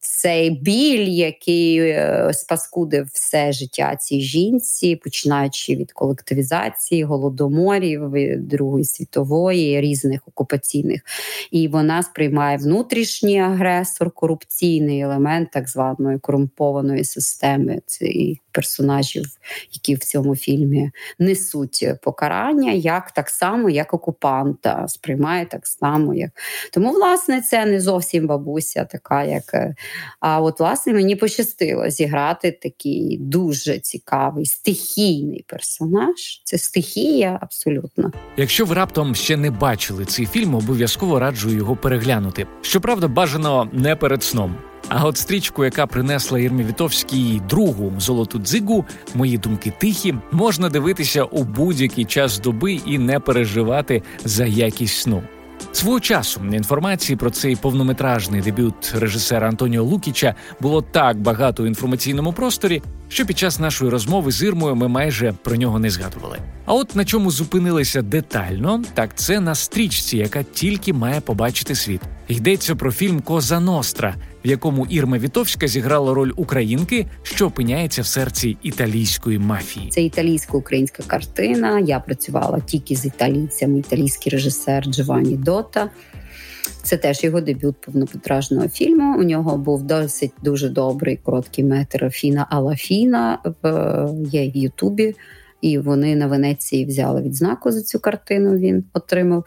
цей 0.00 0.50
біль, 0.50 1.08
який 1.08 1.78
е, 1.78 2.30
спаскудив 2.32 3.06
все 3.12 3.52
життя 3.52 3.96
цій 3.96 4.20
жінці, 4.20 4.96
починаючи 4.96 5.76
від 5.76 5.92
колективізації, 5.92 7.04
голодоморів 7.04 8.12
Другої 8.38 8.84
світової, 8.84 9.80
різних 9.80 10.20
окупаційних, 10.28 11.02
і 11.50 11.68
вона 11.68 12.02
сприймає 12.02 12.56
внутрішній 12.56 13.40
агресор, 13.40 14.10
корупційний 14.10 15.00
елемент 15.00 15.50
так 15.50 15.68
званої 15.68 16.18
корумпованої 16.18 17.04
системи 17.04 17.80
цієї 17.86 18.40
персонажів, 18.52 19.24
які 19.72 19.94
в 19.94 19.98
цьому 19.98 20.36
фільмі 20.36 20.90
несуть 21.18 21.86
покарання, 22.02 22.72
як 22.72 23.10
так 23.10 23.28
само, 23.28 23.70
як 23.70 23.94
окупанта, 23.94 24.88
сприймає 24.88 25.46
так 25.46 25.66
само, 25.66 26.14
як. 26.14 26.30
Тому, 26.72 26.92
власне, 26.92 27.40
це 27.40 27.66
не 27.66 27.80
зовсім 27.80 28.26
бабуся, 28.26 28.57
така 28.84 29.24
як. 29.24 29.54
Е, 29.54 29.74
а 30.20 30.40
от, 30.40 30.60
власне, 30.60 30.92
мені 30.92 31.16
пощастило 31.16 31.90
зіграти 31.90 32.52
такий 32.52 33.18
дуже 33.20 33.78
цікавий 33.78 34.46
стихійний 34.46 35.44
персонаж. 35.48 36.42
Це 36.44 36.58
стихія 36.58 37.38
абсолютно. 37.42 38.12
Якщо 38.36 38.64
ви 38.64 38.74
раптом 38.74 39.14
ще 39.14 39.36
не 39.36 39.50
бачили 39.50 40.04
цей 40.04 40.26
фільм, 40.26 40.54
обов'язково 40.54 41.18
раджу 41.18 41.50
його 41.50 41.76
переглянути. 41.76 42.46
Щоправда, 42.60 43.08
бажано 43.08 43.70
не 43.72 43.96
перед 43.96 44.22
сном. 44.22 44.56
А 44.88 45.04
от 45.04 45.16
стрічку, 45.16 45.64
яка 45.64 45.86
принесла 45.86 46.38
Ірмі 46.38 46.64
Вітовській 46.64 47.40
другу 47.48 47.92
золоту 47.98 48.38
дзигу, 48.38 48.84
мої 49.14 49.38
думки 49.38 49.72
тихі, 49.78 50.14
можна 50.32 50.68
дивитися 50.68 51.24
у 51.24 51.44
будь-який 51.44 52.04
час 52.04 52.38
доби 52.38 52.72
і 52.86 52.98
не 52.98 53.20
переживати 53.20 54.02
за 54.24 54.46
якість 54.46 55.00
сну. 55.00 55.22
Свого 55.72 56.00
часу 56.00 56.40
інформації 56.52 57.16
про 57.16 57.30
цей 57.30 57.56
повнометражний 57.56 58.40
дебют 58.40 58.92
режисера 58.94 59.48
Антоніо 59.48 59.84
Лукіча 59.84 60.34
було 60.60 60.82
так 60.82 61.20
багато 61.20 61.62
у 61.62 61.66
інформаційному 61.66 62.32
просторі, 62.32 62.82
що 63.08 63.26
під 63.26 63.38
час 63.38 63.60
нашої 63.60 63.90
розмови 63.90 64.32
з 64.32 64.42
Ірмою 64.42 64.74
ми 64.74 64.88
майже 64.88 65.32
про 65.42 65.56
нього 65.56 65.78
не 65.78 65.90
згадували. 65.90 66.38
А 66.66 66.74
от 66.74 66.96
на 66.96 67.04
чому 67.04 67.30
зупинилися 67.30 68.02
детально, 68.02 68.82
так 68.94 69.14
це 69.14 69.40
на 69.40 69.54
стрічці, 69.54 70.16
яка 70.16 70.42
тільки 70.42 70.92
має 70.92 71.20
побачити 71.20 71.74
світ. 71.74 72.00
Йдеться 72.28 72.76
про 72.76 72.92
фільм 72.92 73.20
Коза 73.20 73.60
Ностра, 73.60 74.14
в 74.48 74.50
якому 74.50 74.86
Ірма 74.86 75.18
Вітовська 75.18 75.68
зіграла 75.68 76.14
роль 76.14 76.32
українки, 76.36 77.06
що 77.22 77.46
опиняється 77.46 78.02
в 78.02 78.06
серці 78.06 78.56
італійської 78.62 79.38
мафії. 79.38 79.88
Це 79.90 80.02
італійсько-українська 80.02 81.02
картина. 81.06 81.80
Я 81.80 82.00
працювала 82.00 82.60
тільки 82.60 82.96
з 82.96 83.04
італійцями. 83.04 83.78
Італійський 83.78 84.32
режисер 84.32 84.84
Джованні 84.84 85.36
Дота. 85.36 85.90
Це 86.82 86.96
теж 86.96 87.24
його 87.24 87.40
дебют 87.40 87.80
повнометражного 87.80 88.68
фільму. 88.68 89.18
У 89.18 89.22
нього 89.22 89.58
був 89.58 89.82
досить 89.82 90.32
дуже 90.42 90.68
добрий 90.68 91.16
короткий 91.16 91.64
метр 91.64 92.10
Фіна 92.12 92.46
Алафіна 92.50 93.38
в 93.62 94.08
є 94.32 94.50
в 94.50 94.56
Ютубі. 94.56 95.14
І 95.60 95.78
вони 95.78 96.16
на 96.16 96.26
Венеції 96.26 96.84
взяли 96.86 97.22
відзнаку 97.22 97.70
за 97.70 97.82
цю 97.82 98.00
картину. 98.00 98.56
Він 98.56 98.84
отримав 98.92 99.44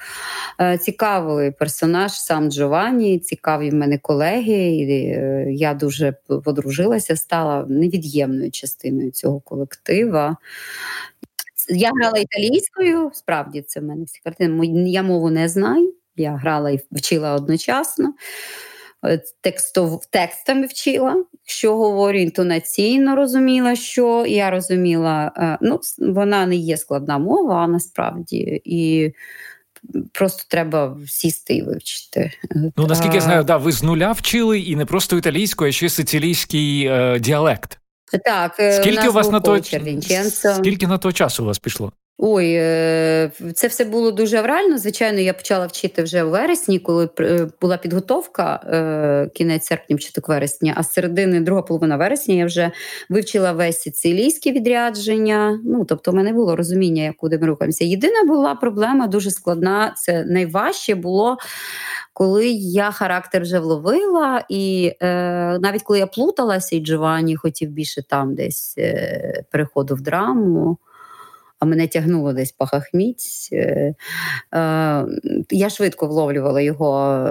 е, 0.61 0.77
цікавий 0.77 1.51
персонаж, 1.51 2.11
сам 2.11 2.51
Джованні, 2.51 3.19
цікаві 3.19 3.69
в 3.69 3.73
мене 3.73 3.97
колеги. 3.97 4.75
І 4.75 4.91
е, 4.91 5.45
Я 5.49 5.73
дуже 5.73 6.11
подружилася, 6.27 7.15
стала 7.15 7.65
невід'ємною 7.69 8.51
частиною 8.51 9.11
цього 9.11 9.39
колектива. 9.39 10.37
Я 11.69 11.91
грала 12.01 12.17
італійською, 12.17 13.11
справді 13.13 13.61
це 13.61 13.79
в 13.79 13.83
мене 13.83 14.03
всі 14.03 14.19
картини. 14.23 14.67
Я 14.89 15.03
мову 15.03 15.29
не 15.29 15.49
знаю. 15.49 15.93
Я 16.15 16.35
грала 16.35 16.69
і 16.71 16.79
вчила 16.91 17.33
одночасно. 17.33 18.13
Е, 19.05 19.21
текстов, 19.41 20.05
текстами 20.09 20.65
вчила, 20.67 21.25
що 21.45 21.77
говорю, 21.77 22.19
інтонаційно 22.19 23.15
розуміла, 23.15 23.75
що 23.75 24.25
я 24.27 24.49
розуміла, 24.49 25.31
е, 25.37 25.57
ну, 25.61 25.79
вона 25.97 26.45
не 26.45 26.55
є 26.55 26.77
складна 26.77 27.17
мова, 27.17 27.63
а 27.63 27.67
насправді. 27.67 28.61
І 28.65 29.13
Просто 30.11 30.43
треба 30.47 30.97
сісти 31.07 31.55
і 31.55 31.61
вивчити. 31.61 32.31
Ну 32.77 32.87
наскільки 32.87 33.15
я 33.15 33.21
знаю, 33.21 33.43
да, 33.43 33.57
ви 33.57 33.71
з 33.71 33.83
нуля 33.83 34.11
вчили 34.11 34.59
і 34.59 34.75
не 34.75 34.85
просто 34.85 35.17
італійською, 35.17 35.69
а 35.69 35.71
ще 35.71 35.89
сицилійський 35.89 36.85
е, 36.85 37.19
діалект. 37.19 37.79
Так, 38.25 38.53
скільки 38.81 39.09
у 39.09 39.11
вас 39.11 39.31
на 39.31 39.39
то 39.39 39.63
скільки 40.55 40.87
на 40.87 40.97
того 40.97 41.11
часу 41.11 41.43
у 41.43 41.45
вас 41.45 41.59
пішло? 41.59 41.91
Ой, 42.17 42.53
е, 42.53 43.31
це 43.53 43.67
все 43.67 43.85
було 43.85 44.11
дуже 44.11 44.37
аврально. 44.37 44.77
Звичайно, 44.77 45.19
я 45.19 45.33
почала 45.33 45.65
вчити 45.65 46.03
вже 46.03 46.23
у 46.23 46.29
вересні, 46.29 46.79
коли 46.79 47.09
е, 47.19 47.47
була 47.61 47.77
підготовка 47.77 48.55
е, 48.55 49.29
кінець 49.33 49.65
серпня, 49.65 49.95
початок 49.95 50.29
вересня, 50.29 50.73
а 50.77 50.83
з 50.83 50.93
середини, 50.93 51.39
друга 51.39 51.61
половина 51.61 51.97
вересня, 51.97 52.35
я 52.35 52.45
вже 52.45 52.71
вивчила 53.09 53.51
весь 53.51 53.81
сицилійське 53.81 54.51
відрядження. 54.51 55.59
Ну, 55.65 55.85
тобто, 55.85 56.11
в 56.11 56.15
мене 56.15 56.33
було 56.33 56.55
розуміння, 56.55 57.03
як 57.03 57.17
куди 57.17 57.37
ми 57.37 57.47
рухаємося. 57.47 57.85
Єдина 57.85 58.23
була 58.27 58.55
проблема 58.55 59.07
дуже 59.07 59.31
складна. 59.31 59.93
Це 59.97 60.25
найважче 60.25 60.95
було. 60.95 61.37
Коли 62.13 62.47
я 62.49 62.91
характер 62.91 63.41
вже 63.41 63.59
вловила, 63.59 64.45
і 64.49 64.91
е, 65.01 65.59
навіть 65.59 65.83
коли 65.83 65.99
я 65.99 66.07
плуталася, 66.07 66.75
і 66.75 66.79
Джованні 66.79 67.35
хотів 67.35 67.69
більше 67.69 68.03
там 68.03 68.35
десь 68.35 68.75
е, 68.77 69.43
переходу 69.51 69.95
в 69.95 70.01
драму 70.01 70.77
а 71.61 71.65
мене 71.65 71.87
тягнуло 71.87 72.33
десь 72.33 72.51
пахахміць. 72.51 73.49
Е, 73.53 73.95
е, 74.53 75.05
я 75.49 75.69
швидко 75.69 76.07
вловлювала 76.07 76.61
його 76.61 77.25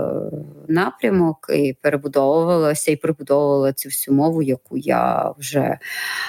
напрямок 0.69 1.47
і 1.57 1.77
перебудовувалася, 1.83 2.91
і 2.91 2.97
перебудовувала 2.97 3.73
цю 3.73 3.89
всю 3.89 4.17
мову, 4.17 4.43
яку 4.43 4.77
я 4.77 5.33
вже. 5.39 5.79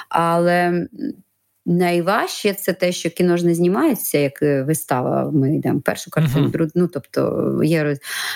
Але 0.09 0.87
найважче 1.65 2.53
це 2.53 2.73
те, 2.73 2.91
що 2.91 3.09
кіно 3.09 3.37
ж 3.37 3.45
не 3.45 3.55
знімається, 3.55 4.17
як 4.17 4.41
е, 4.41 4.63
вистава. 4.63 5.31
Ми 5.33 5.55
йдемо 5.55 5.81
першу 5.81 6.11
картину, 6.11 6.47
uh-huh. 6.47 6.71
ну 6.75 6.87
тобто 6.87 7.61
є 7.63 7.95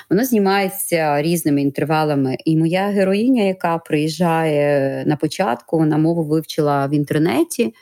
воно 0.09 0.25
знімається 0.25 1.21
різними 1.21 1.61
інтервалами. 1.61 2.37
І 2.45 2.57
моя 2.57 2.87
героїня, 2.87 3.43
яка 3.43 3.77
приїжджає 3.77 5.03
на 5.05 5.15
початку, 5.15 5.77
вона 5.77 5.97
мову 5.97 6.23
вивчила 6.23 6.87
в 6.87 6.93
інтернеті. 6.93 7.73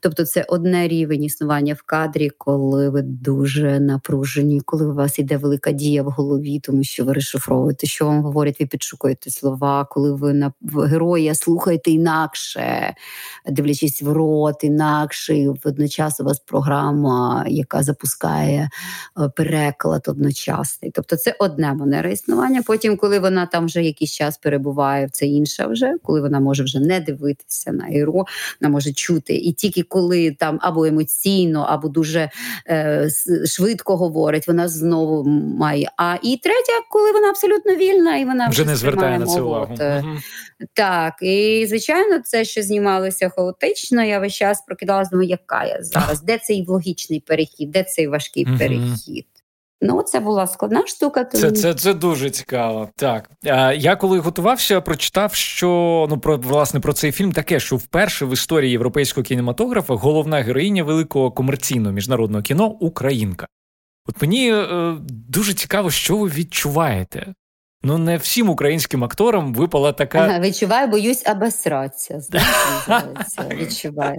Тобто, 0.00 0.24
це 0.24 0.44
одне 0.48 0.88
рівень 0.88 1.24
існування 1.24 1.74
в 1.74 1.82
кадрі, 1.82 2.30
коли 2.38 2.88
ви 2.88 3.02
дуже 3.02 3.80
напружені, 3.80 4.60
коли 4.60 4.86
у 4.86 4.94
вас 4.94 5.18
іде 5.18 5.36
велика 5.36 5.72
дія 5.72 6.02
в 6.02 6.06
голові, 6.06 6.60
тому 6.60 6.84
що 6.84 7.04
ви 7.04 7.12
розшифровуєте, 7.12 7.86
що 7.86 8.06
вам 8.06 8.22
говорять, 8.22 8.60
ви 8.60 8.66
підшукуєте 8.66 9.30
слова, 9.30 9.84
коли 9.84 10.12
ви 10.12 10.32
на 10.32 10.52
героя 10.86 11.34
слухаєте 11.34 11.90
інакше, 11.90 12.94
дивлячись 13.46 14.02
в 14.02 14.12
рот, 14.12 14.64
інакше, 14.64 15.36
і 15.36 15.48
водночас 15.48 16.20
у 16.20 16.24
вас 16.24 16.38
програма, 16.38 17.44
яка 17.48 17.82
запускає 17.82 18.70
е, 19.18 19.28
переклад 19.36 20.04
одночасний. 20.08 20.90
Тобто, 20.90 21.16
це 21.16 21.36
одне 21.38 21.74
манера 21.74 22.10
існування. 22.10 22.62
Потім, 22.66 22.96
коли 22.96 23.18
вона 23.18 23.46
там 23.46 23.66
вже 23.66 23.82
якийсь 23.82 24.12
час 24.12 24.38
перебуває, 24.38 25.08
це 25.12 25.26
інша 25.26 25.66
вже, 25.66 25.94
коли 26.02 26.20
вона 26.20 26.40
може 26.40 26.64
вже 26.64 26.80
не 26.80 27.00
дивитися 27.00 27.72
на 27.72 27.84
геро, 27.84 28.24
вона 28.60 28.72
може 28.72 28.92
чути 28.92 29.34
і 29.34 29.51
тільки 29.52 29.82
коли 29.82 30.30
там 30.30 30.58
або 30.62 30.84
емоційно, 30.84 31.66
або 31.68 31.88
дуже 31.88 32.30
е, 32.68 33.08
швидко 33.46 33.96
говорить, 33.96 34.48
вона 34.48 34.68
знову 34.68 35.24
має. 35.58 35.90
А 35.96 36.16
і 36.22 36.36
третя, 36.36 36.72
коли 36.90 37.12
вона 37.12 37.28
абсолютно 37.28 37.74
вільна, 37.74 38.16
і 38.16 38.24
вона 38.24 38.48
вже 38.48 38.64
не 38.64 38.76
звертає 38.76 39.18
на 39.18 39.26
це 39.26 39.40
увагу. 39.40 39.74
Угу. 39.80 40.08
Так, 40.74 41.14
і 41.22 41.66
звичайно, 41.68 42.18
це 42.24 42.44
що 42.44 42.62
знімалося 42.62 43.28
хаотично. 43.28 44.04
Я 44.04 44.18
весь 44.18 44.34
час 44.34 44.64
прокидалася, 44.66 45.10
думаю, 45.10 45.28
яка 45.28 45.64
я 45.64 45.78
зараз? 45.80 46.22
Де 46.22 46.38
цей 46.38 46.64
логічний 46.68 47.20
перехід, 47.20 47.70
де 47.70 47.84
цей 47.84 48.06
важкий 48.06 48.46
угу. 48.48 48.58
перехід? 48.58 49.26
Ну, 49.84 50.02
це 50.02 50.20
була 50.20 50.46
складна 50.46 50.86
штука. 50.86 51.24
Тому... 51.24 51.42
Це 51.42 51.52
це, 51.52 51.74
це 51.74 51.94
дуже 51.94 52.30
цікаво. 52.30 52.88
Так 52.96 53.30
я 53.76 53.96
коли 53.96 54.18
готувався, 54.18 54.80
прочитав, 54.80 55.34
що 55.34 56.06
ну 56.10 56.18
про 56.18 56.36
власне 56.36 56.80
про 56.80 56.92
цей 56.92 57.12
фільм 57.12 57.32
таке, 57.32 57.60
що 57.60 57.76
вперше 57.76 58.26
в 58.26 58.32
історії 58.32 58.72
європейського 58.72 59.24
кінематографа 59.24 59.94
головна 59.94 60.40
героїня 60.40 60.84
великого 60.84 61.30
комерційного 61.30 61.92
міжнародного 61.92 62.42
кіно 62.42 62.66
українка. 62.66 63.46
От 64.06 64.22
мені 64.22 64.52
е, 64.52 64.96
дуже 65.08 65.54
цікаво, 65.54 65.90
що 65.90 66.16
ви 66.16 66.28
відчуваєте. 66.28 67.34
Ну, 67.84 67.98
не 67.98 68.16
всім 68.16 68.48
українським 68.48 69.04
акторам 69.04 69.54
випала 69.54 69.92
така. 69.92 70.18
Ага, 70.18 70.40
Відчуваю, 70.40 70.88
боюсь 70.88 71.22
обосратися. 71.26 72.20
Відчуваю. 73.50 74.18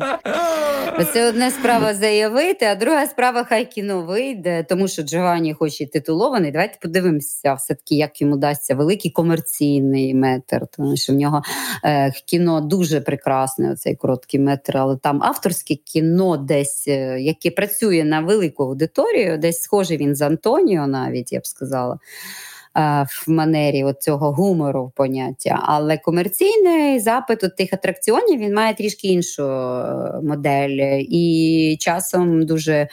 Це 1.13 1.29
одна 1.29 1.51
справа 1.51 1.93
заявити, 1.93 2.65
а 2.65 2.75
друга 2.75 3.08
справа 3.08 3.43
хай 3.43 3.65
кіно 3.65 4.01
вийде, 4.01 4.65
тому 4.70 4.88
що 4.88 5.03
Джованні 5.03 5.53
хоч 5.53 5.82
і 5.82 5.86
титулований. 5.86 6.51
Давайте 6.51 6.77
подивимося, 6.82 7.53
все-таки, 7.53 7.96
як 7.96 8.22
йому 8.22 8.38
дасться 8.38 8.75
великий 8.75 9.12
комерційний 9.12 10.13
метр, 10.13 10.62
тому 10.77 10.98
що 10.98 11.13
в 11.13 11.15
нього 11.15 11.41
е, 11.84 12.12
кіно 12.25 12.62
дуже 12.62 13.01
прекрасне, 13.01 13.72
оцей 13.72 13.96
короткий 13.96 14.39
метр, 14.39 14.77
але 14.77 14.98
там 14.98 15.24
авторське 15.24 15.75
кіно 15.75 16.38
десь, 16.38 16.88
е, 16.88 17.20
яке 17.20 17.51
працює 17.51 18.03
на 18.03 18.20
велику 18.20 18.63
аудиторію, 18.63 19.38
десь 19.38 19.62
схожий 19.62 19.98
він 19.98 20.15
з 20.15 20.22
Антоніо, 20.22 20.88
навіть 20.88 21.34
я 21.34 21.39
б 21.39 21.48
сказала. 21.48 22.00
В 22.75 23.24
манері 23.27 23.86
цього 24.00 24.32
гумору 24.32 24.92
поняття. 24.96 25.60
Але 25.63 25.98
комерційний 25.98 27.00
запит 27.00 27.44
у 27.44 27.50
тих 27.50 27.74
атракціонів 27.74 28.39
він 28.39 28.53
має 28.53 28.74
трішки 28.74 29.08
іншу 29.08 29.44
е, 29.44 30.22
модель. 30.24 31.03
І 31.10 31.77
часом 31.80 32.46
дуже 32.46 32.88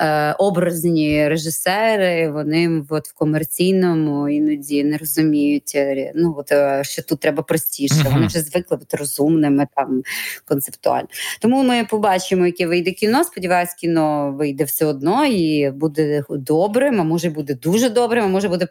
е, 0.00 0.32
образні 0.32 1.28
режисери, 1.28 2.30
вони 2.30 2.82
от 2.88 3.08
в 3.08 3.14
комерційному 3.14 4.28
іноді 4.28 4.84
не 4.84 4.96
розуміють, 4.96 5.72
е, 5.74 6.12
ну, 6.14 6.34
от, 6.38 6.52
е, 6.52 6.82
що 6.84 7.02
тут 7.02 7.20
треба 7.20 7.42
простіше. 7.42 7.94
Uh-huh. 7.94 8.12
Вони 8.12 8.26
вже 8.26 8.40
звикли 8.40 8.76
бути 8.76 8.96
розумними, 8.96 9.66
там 9.76 10.02
концептуально. 10.44 11.08
Тому 11.40 11.62
ми 11.62 11.86
побачимо, 11.90 12.46
яке 12.46 12.66
вийде 12.66 12.90
кіно. 12.90 13.24
Сподіваюсь, 13.24 13.74
кіно 13.74 14.34
вийде 14.38 14.64
все 14.64 14.86
одно 14.86 15.26
і 15.26 15.70
буде 15.70 16.24
добрим, 16.30 17.00
а 17.00 17.04
може 17.04 17.30
буде 17.30 17.54
дуже 17.54 17.90
добрим, 17.90 18.24
а 18.24 18.28
може 18.28 18.48
буде 18.48 18.66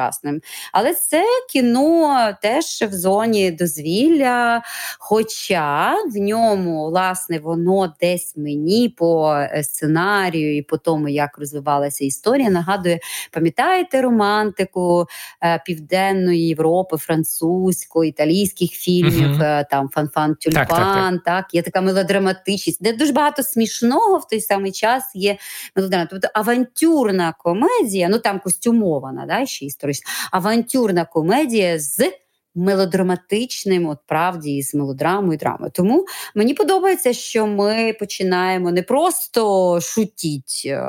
прекрасним. 0.00 0.40
Але 0.72 0.94
це 0.94 1.24
кіно 1.52 2.32
теж 2.42 2.64
в 2.82 2.92
зоні 2.92 3.50
дозвілля, 3.50 4.62
хоча 4.98 5.94
в 6.14 6.16
ньому, 6.16 6.90
власне, 6.90 7.38
воно 7.38 7.94
десь 8.00 8.36
мені 8.36 8.88
по 8.88 9.34
е, 9.34 9.62
сценарію 9.64 10.56
і 10.56 10.62
по 10.62 10.78
тому, 10.78 11.08
як 11.08 11.38
розвивалася 11.38 12.04
історія, 12.04 12.50
нагадує, 12.50 12.98
пам'ятаєте 13.32 14.02
романтику 14.02 15.06
е, 15.42 15.62
Південної 15.66 16.46
Європи, 16.46 16.96
французької, 16.96 18.10
італійських 18.10 18.70
фільмів, 18.70 19.40
uh 19.40 19.64
там 19.70 19.88
Фанфан 19.88 20.34
Тюльпан, 20.34 20.66
так, 20.66 20.78
так, 20.78 21.12
так. 21.12 21.24
так, 21.24 21.54
є 21.54 21.62
така 21.62 21.80
мелодраматичність, 21.80 22.82
де 22.82 22.92
дуже 22.92 23.12
багато 23.12 23.42
смішного 23.42 24.18
в 24.18 24.28
той 24.28 24.40
самий 24.40 24.72
час 24.72 25.10
є 25.14 25.36
мелодрама. 25.76 26.06
Тобто 26.10 26.28
авантюрна 26.34 27.34
комедія, 27.38 28.08
ну 28.08 28.18
там 28.18 28.40
костюмована, 28.40 29.26
да, 29.26 29.46
історична, 29.66 30.10
авантюрна 30.32 31.04
комедія 31.04 31.78
з 31.78 32.10
мелодраматичним, 32.54 33.86
от 33.86 33.98
правді, 34.06 34.62
з 34.62 34.74
мелодрамою 34.74 35.32
і 35.32 35.36
драмою. 35.36 35.72
Тому 35.74 36.06
мені 36.34 36.54
подобається, 36.54 37.12
що 37.12 37.46
ми 37.46 37.92
починаємо 37.92 38.70
не 38.70 38.82
просто 38.82 39.78
шутіть. 39.80 40.62
Е, 40.66 40.82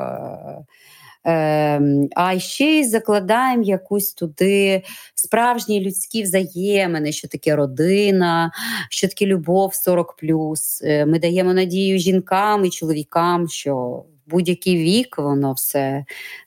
ем, 1.24 2.08
а 2.16 2.38
ще 2.38 2.64
й 2.64 2.84
закладаємо 2.84 3.62
якусь 3.62 4.14
туди 4.14 4.82
справжні 5.14 5.80
людські 5.80 6.22
взаємини, 6.22 7.12
що 7.12 7.28
таке 7.28 7.56
родина, 7.56 8.52
що 8.90 9.08
таке 9.08 9.26
любов 9.26 9.74
40 9.74 10.14
е, 10.82 11.06
Ми 11.06 11.18
даємо 11.18 11.54
надію 11.54 11.98
жінкам 11.98 12.64
і 12.64 12.70
чоловікам, 12.70 13.48
що 13.48 14.04
будь-який 14.26 14.76
вік, 14.76 15.18
воно 15.18 15.52
все 15.52 16.04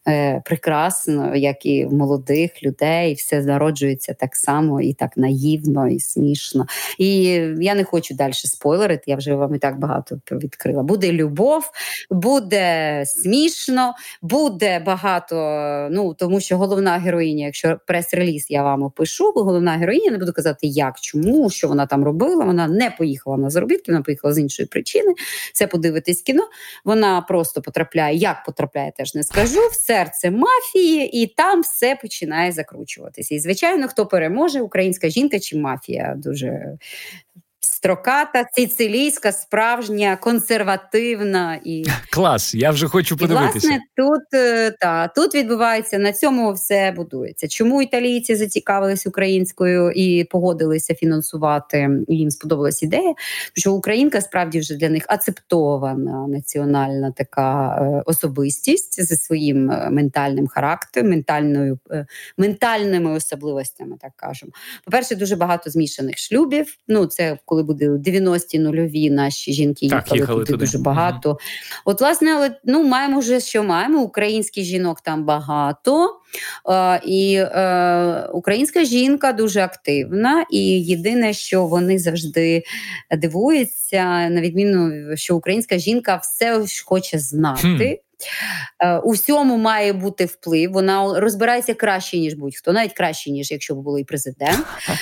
е, 0.07 0.41
прекрасно, 0.45 1.35
як 1.35 1.65
і 1.65 1.85
в 1.85 1.93
молодих 1.93 2.63
людей, 2.63 3.13
все 3.13 3.41
народжується 3.41 4.13
так 4.13 4.35
само 4.35 4.81
і 4.81 4.93
так 4.93 5.17
наївно, 5.17 5.87
і 5.87 5.99
смішно. 5.99 6.65
І 6.97 7.23
я 7.59 7.75
не 7.75 7.83
хочу 7.83 8.15
далі 8.15 8.33
спойлерити, 8.33 9.03
я 9.07 9.15
вже 9.15 9.35
вам 9.35 9.55
і 9.55 9.59
так 9.59 9.79
багато 9.79 10.19
відкрила. 10.31 10.83
Буде 10.83 11.11
любов, 11.11 11.71
буде 12.09 13.03
смішно, 13.05 13.93
буде 14.21 14.79
багато. 14.79 15.35
Ну 15.91 16.13
тому 16.13 16.39
що 16.39 16.57
головна 16.57 16.97
героїня, 16.97 17.45
якщо 17.45 17.79
прес-реліз 17.87 18.45
я 18.49 18.63
вам 18.63 18.83
опишу, 18.83 19.31
бо 19.35 19.43
головна 19.43 19.71
героїня 19.71 20.11
не 20.11 20.17
буду 20.17 20.33
казати, 20.33 20.67
як, 20.67 20.99
чому, 20.99 21.49
що 21.49 21.67
вона 21.67 21.85
там 21.85 22.03
робила. 22.03 22.45
Вона 22.45 22.67
не 22.67 22.91
поїхала 22.91 23.37
на 23.37 23.49
заробітки, 23.49 23.91
вона 23.91 24.03
поїхала 24.03 24.33
з 24.33 24.39
іншої 24.39 24.67
причини. 24.67 25.13
Це 25.53 25.67
подивитись 25.67 26.21
кіно. 26.21 26.47
Вона 26.85 27.21
просто 27.21 27.61
потрапляє, 27.65 28.17
як 28.17 28.43
потрапляє, 28.43 28.91
теж 28.97 29.15
не 29.15 29.23
скажу, 29.23 29.59
в 29.71 29.75
серце 29.75 30.31
мафії, 30.31 31.23
і 31.23 31.27
там 31.27 31.61
все 31.61 31.95
починає 32.01 32.51
закручуватися. 32.51 33.35
І, 33.35 33.39
звичайно, 33.39 33.87
хто 33.87 34.05
переможе, 34.05 34.61
українська 34.61 35.09
жінка 35.09 35.39
чи 35.39 35.57
мафія? 35.57 36.13
Дуже 36.17 36.77
строката, 37.85 38.45
сицилійська, 38.53 39.31
справжня, 39.31 40.17
консервативна 40.21 41.59
і 41.63 41.85
клас. 42.11 42.55
Я 42.55 42.71
вже 42.71 42.87
хочу 42.87 43.17
подивитися. 43.17 43.67
І, 43.67 43.69
власне, 43.69 43.79
тут 43.95 44.23
е, 44.33 44.71
та 44.71 45.07
тут 45.07 45.35
відбувається 45.35 45.97
на 45.97 46.13
цьому 46.13 46.53
все 46.53 46.93
будується. 46.95 47.47
Чому 47.47 47.81
італійці 47.81 48.35
зацікавились 48.35 49.07
українською 49.07 49.91
і 49.91 50.23
погодилися 50.23 50.95
фінансувати? 50.95 51.89
Їм 52.07 52.31
сподобалась 52.31 52.83
ідея, 52.83 53.13
що 53.53 53.73
Українка 53.73 54.21
справді 54.21 54.59
вже 54.59 54.75
для 54.75 54.89
них 54.89 55.05
ацептована 55.07 56.27
національна 56.27 57.11
така 57.11 57.77
е, 57.81 58.03
особистість 58.05 59.03
зі 59.03 59.15
своїм 59.15 59.71
е, 59.71 59.89
ментальним 59.91 60.47
характером, 60.47 61.09
ментальною 61.09 61.79
ментальними 62.37 63.11
особливостями, 63.11 63.97
так 64.01 64.11
кажемо. 64.15 64.51
По 64.85 64.91
перше, 64.91 65.15
дуже 65.15 65.35
багато 65.35 65.69
змішаних 65.69 66.17
шлюбів. 66.17 66.77
Ну 66.87 67.05
це 67.05 67.37
коли 67.45 67.63
буде 67.63 67.74
90-ті 67.83 68.59
нульові 68.59 69.09
наші 69.09 69.53
жінки 69.53 69.89
так, 69.89 70.03
їхали, 70.03 70.19
їхали 70.19 70.45
туди, 70.45 70.57
дуже 70.57 70.77
багато. 70.77 71.31
mm 71.31 71.37
От, 71.85 72.01
власне, 72.01 72.33
але 72.35 72.51
ну 72.63 72.83
маємо 72.83 73.19
вже 73.19 73.39
що 73.39 73.63
маємо. 73.63 74.01
Українських 74.01 74.63
жінок 74.63 75.01
там 75.01 75.25
багато. 75.25 76.19
Е, 76.69 77.01
і 77.05 77.35
е, 77.35 78.27
українська 78.33 78.83
жінка 78.83 79.33
дуже 79.33 79.61
активна, 79.61 80.45
і 80.51 80.59
єдине, 80.81 81.33
що 81.33 81.65
вони 81.65 81.99
завжди 81.99 82.63
дивуються, 83.17 84.29
на 84.29 84.41
відміну, 84.41 84.91
що 85.17 85.35
українська 85.35 85.77
жінка 85.77 86.15
все 86.15 86.65
хоче 86.85 87.19
знати. 87.19 88.01
Е, 88.79 88.97
у 88.97 89.11
всьому 89.11 89.57
має 89.57 89.93
бути 89.93 90.25
вплив. 90.25 90.71
Вона 90.71 91.19
розбирається 91.19 91.73
краще, 91.73 92.17
ніж 92.17 92.33
будь-хто, 92.33 92.73
навіть 92.73 92.93
краще, 92.93 93.31
ніж 93.31 93.51
якщо 93.51 93.75
б 93.75 93.77
був 93.77 93.99
і 93.99 94.03
президент. 94.03 94.59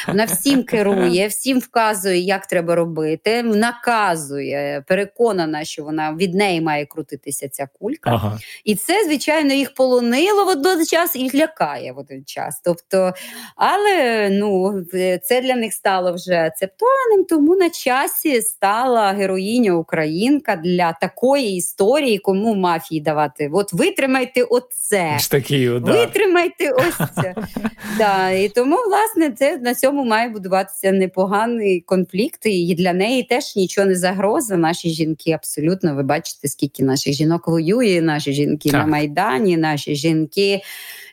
Вона 0.07 0.25
всім 0.25 0.63
керує, 0.73 1.27
всім 1.27 1.59
вказує, 1.59 2.19
як 2.19 2.47
треба 2.47 2.75
робити, 2.75 3.43
наказує, 3.43 4.83
переконана, 4.87 5.63
що 5.63 5.83
вона 5.83 6.13
від 6.13 6.35
неї 6.35 6.61
має 6.61 6.85
крутитися 6.85 7.49
ця 7.49 7.67
кулька. 7.79 8.09
Ага. 8.09 8.39
І 8.63 8.75
це, 8.75 9.03
звичайно, 9.05 9.53
їх 9.53 9.73
полонило 9.73 10.45
в 10.45 10.47
один 10.47 10.85
час 10.85 11.15
і 11.15 11.37
лякає 11.37 11.91
в 11.91 11.97
один 11.97 12.25
час. 12.25 12.61
Тобто, 12.63 13.13
але 13.55 14.29
ну, 14.31 14.83
це 15.23 15.41
для 15.41 15.55
них 15.55 15.73
стало 15.73 16.13
вже 16.13 16.35
акцептованим, 16.35 17.25
тому 17.29 17.55
на 17.55 17.69
часі 17.69 18.41
стала 18.41 19.11
героїня 19.11 19.73
Українка 19.73 20.55
для 20.55 20.93
такої 20.93 21.55
історії, 21.55 22.17
кому 22.17 22.55
мафії 22.55 23.01
давати. 23.03 23.49
От 23.53 23.73
витримайте 23.73 24.43
оце. 24.43 25.17
Такий 25.29 25.67
да. 25.67 25.91
Витримайте 25.91 26.71
ось 26.71 27.07
це. 27.15 27.35
да, 27.97 28.29
І 28.29 28.49
тому, 28.49 28.75
власне, 28.87 29.31
це 29.31 29.57
на 29.57 29.75
цьому 29.75 30.05
має 30.05 30.29
будуватися 30.29 30.91
непоганий 30.91 31.81
конфлікт. 31.81 32.39
І 32.45 32.75
для 32.75 32.93
неї 32.93 33.23
теж 33.23 33.55
нічого 33.55 33.87
не 33.87 33.95
загроза. 33.95 34.57
Наші 34.57 34.89
жінки 34.89 35.31
абсолютно. 35.31 35.95
Ви 35.95 36.03
бачите, 36.03 36.47
скільки 36.47 36.83
наших 36.83 37.13
жінок 37.13 37.47
воює, 37.47 38.01
наші 38.01 38.33
жінки 38.33 38.69
так. 38.69 38.81
на 38.81 38.87
Майдані, 38.87 39.57
наші 39.57 39.95
жінки. 39.95 40.61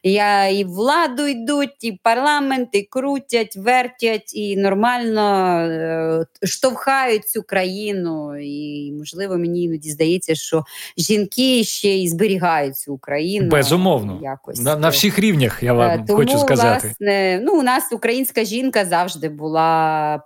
Я 0.03 0.49
і 0.49 0.65
владу 0.65 1.27
йдуть, 1.27 1.85
і 1.85 2.01
парламент, 2.03 2.69
і 2.73 2.83
крутять, 2.83 3.57
вертять, 3.57 4.35
і 4.35 4.57
нормально 4.57 5.57
е, 5.61 6.27
штовхають 6.43 7.29
цю 7.29 7.43
країну. 7.43 8.37
І, 8.41 8.93
можливо, 8.99 9.39
мені 9.39 9.63
іноді 9.63 9.91
здається, 9.91 10.35
що 10.35 10.65
жінки 10.99 11.65
ще 11.65 11.89
й 11.89 12.09
зберігають 12.09 12.77
цю 12.77 12.95
Україну. 12.95 13.49
Безумовно. 13.49 14.19
Якось. 14.23 14.61
На 14.61 14.77
на 14.77 14.89
всіх 14.89 15.19
рівнях 15.19 15.63
я 15.63 15.73
вам 15.73 16.05
Тому, 16.05 16.19
хочу 16.19 16.39
сказати. 16.39 16.87
Власне, 16.87 17.41
ну, 17.43 17.59
у 17.59 17.63
нас 17.63 17.93
українська 17.93 18.45
жінка 18.45 18.85
завжди 18.85 19.29
була 19.29 20.21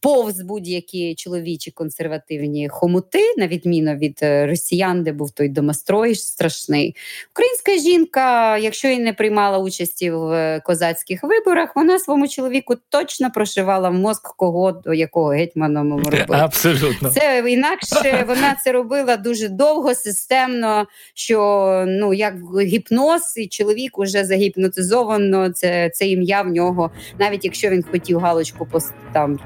повз 0.00 0.40
будь-які 0.40 1.14
чоловічі 1.14 1.70
консервативні 1.70 2.68
хомути, 2.68 3.34
на 3.38 3.46
відміну 3.46 3.94
від 3.94 4.18
е, 4.22 4.46
росіян, 4.46 5.02
де 5.02 5.12
був 5.12 5.30
той 5.30 5.48
домострой 5.48 6.14
страшний. 6.14 6.96
Українська 7.32 7.90
жінка, 7.90 8.58
якщо 8.58 8.88
і 8.88 8.98
не 8.98 9.12
приймала 9.12 9.58
участі 9.58 10.10
в 10.10 10.32
е, 10.32 10.60
козацьких 10.64 11.22
виборах, 11.22 11.76
вона 11.76 11.98
своєму 11.98 12.28
чоловіку 12.28 12.74
точно 12.88 13.30
прошивала 13.30 13.88
в 13.88 13.94
мозк 13.94 14.34
кого 14.36 14.72
до 14.72 14.94
якого 14.94 15.28
гетьманом 15.28 15.96
робити. 16.04 16.26
Абсолютно. 16.28 17.10
Це 17.10 17.44
інакше 17.48 18.24
вона 18.28 18.56
це 18.64 18.72
робила 18.72 19.16
дуже 19.16 19.48
довго, 19.48 19.94
системно. 19.94 20.86
Що 21.14 21.84
ну 21.88 22.14
як 22.14 22.34
гіпноз, 22.62 23.34
і 23.36 23.46
чоловік 23.46 23.98
уже 23.98 24.24
загіпнотизовано. 24.24 25.50
Це 25.50 25.90
це 25.90 26.06
ім'я 26.08 26.42
в 26.42 26.48
нього, 26.48 26.90
навіть 27.18 27.44
якщо 27.44 27.70
він 27.70 27.84
хотів 27.90 28.18
галочку 28.18 28.68
там 29.12 29.38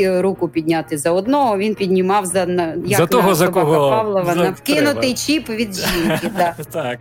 руку 0.00 0.48
підняти 0.48 0.98
за 0.98 1.10
одного, 1.10 1.58
він 1.58 1.74
піднімав 1.74 2.26
за 2.26 2.40
як 2.84 2.98
за 2.98 3.06
того, 3.06 3.34
за 3.34 3.48
кого 3.48 3.90
Павлова 3.90 4.34
на 4.34 4.50
вкинутий 4.50 5.14
чіп 5.14 5.48
від 5.48 5.74
жінки. 5.74 6.30
Так. 6.72 6.98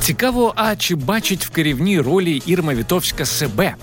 Цікаво, 0.00 0.52
а 0.56 0.76
чи 0.76 0.94
бачить 0.94 1.44
в 1.44 1.50
керівній 1.50 2.00
ролі 2.00 2.42
Ірма 2.46 2.74
Вітовська 2.74 3.24
себе? 3.24 3.74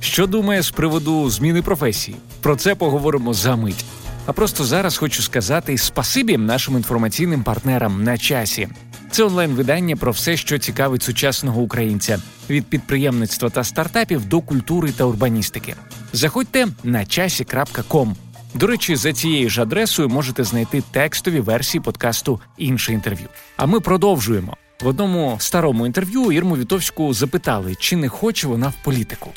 Що 0.00 0.26
думає 0.26 0.62
з 0.62 0.70
приводу 0.70 1.30
зміни 1.30 1.62
професії? 1.62 2.16
Про 2.40 2.56
це 2.56 2.74
поговоримо 2.74 3.34
за 3.34 3.56
мить. 3.56 3.84
А 4.26 4.32
просто 4.32 4.64
зараз 4.64 4.96
хочу 4.96 5.22
сказати 5.22 5.78
спасибі 5.78 6.36
нашим 6.36 6.76
інформаційним 6.76 7.42
партнерам 7.42 8.04
на 8.04 8.18
часі. 8.18 8.68
Це 9.10 9.24
онлайн-видання 9.24 9.96
про 9.96 10.12
все, 10.12 10.36
що 10.36 10.58
цікавить 10.58 11.02
сучасного 11.02 11.60
українця 11.60 12.18
від 12.50 12.66
підприємництва 12.66 13.50
та 13.50 13.64
стартапів 13.64 14.24
до 14.24 14.40
культури 14.40 14.92
та 14.96 15.04
урбаністики. 15.04 15.74
Заходьте 16.12 16.66
на 16.84 17.04
часі.ком. 17.06 18.16
До 18.54 18.66
речі, 18.66 18.96
за 18.96 19.12
цією 19.12 19.50
ж 19.50 19.62
адресою 19.62 20.08
можете 20.08 20.44
знайти 20.44 20.82
текстові 20.90 21.40
версії 21.40 21.82
подкасту 21.82 22.40
інше 22.58 22.92
інтерв'ю. 22.92 23.28
А 23.56 23.66
ми 23.66 23.80
продовжуємо. 23.80 24.56
В 24.82 24.86
одному 24.86 25.36
старому 25.40 25.86
інтерв'ю 25.86 26.32
Ірму 26.32 26.56
Вітовську 26.56 27.14
запитали, 27.14 27.74
чи 27.74 27.96
не 27.96 28.08
хоче 28.08 28.48
вона 28.48 28.68
в 28.68 28.84
політику. 28.84 29.30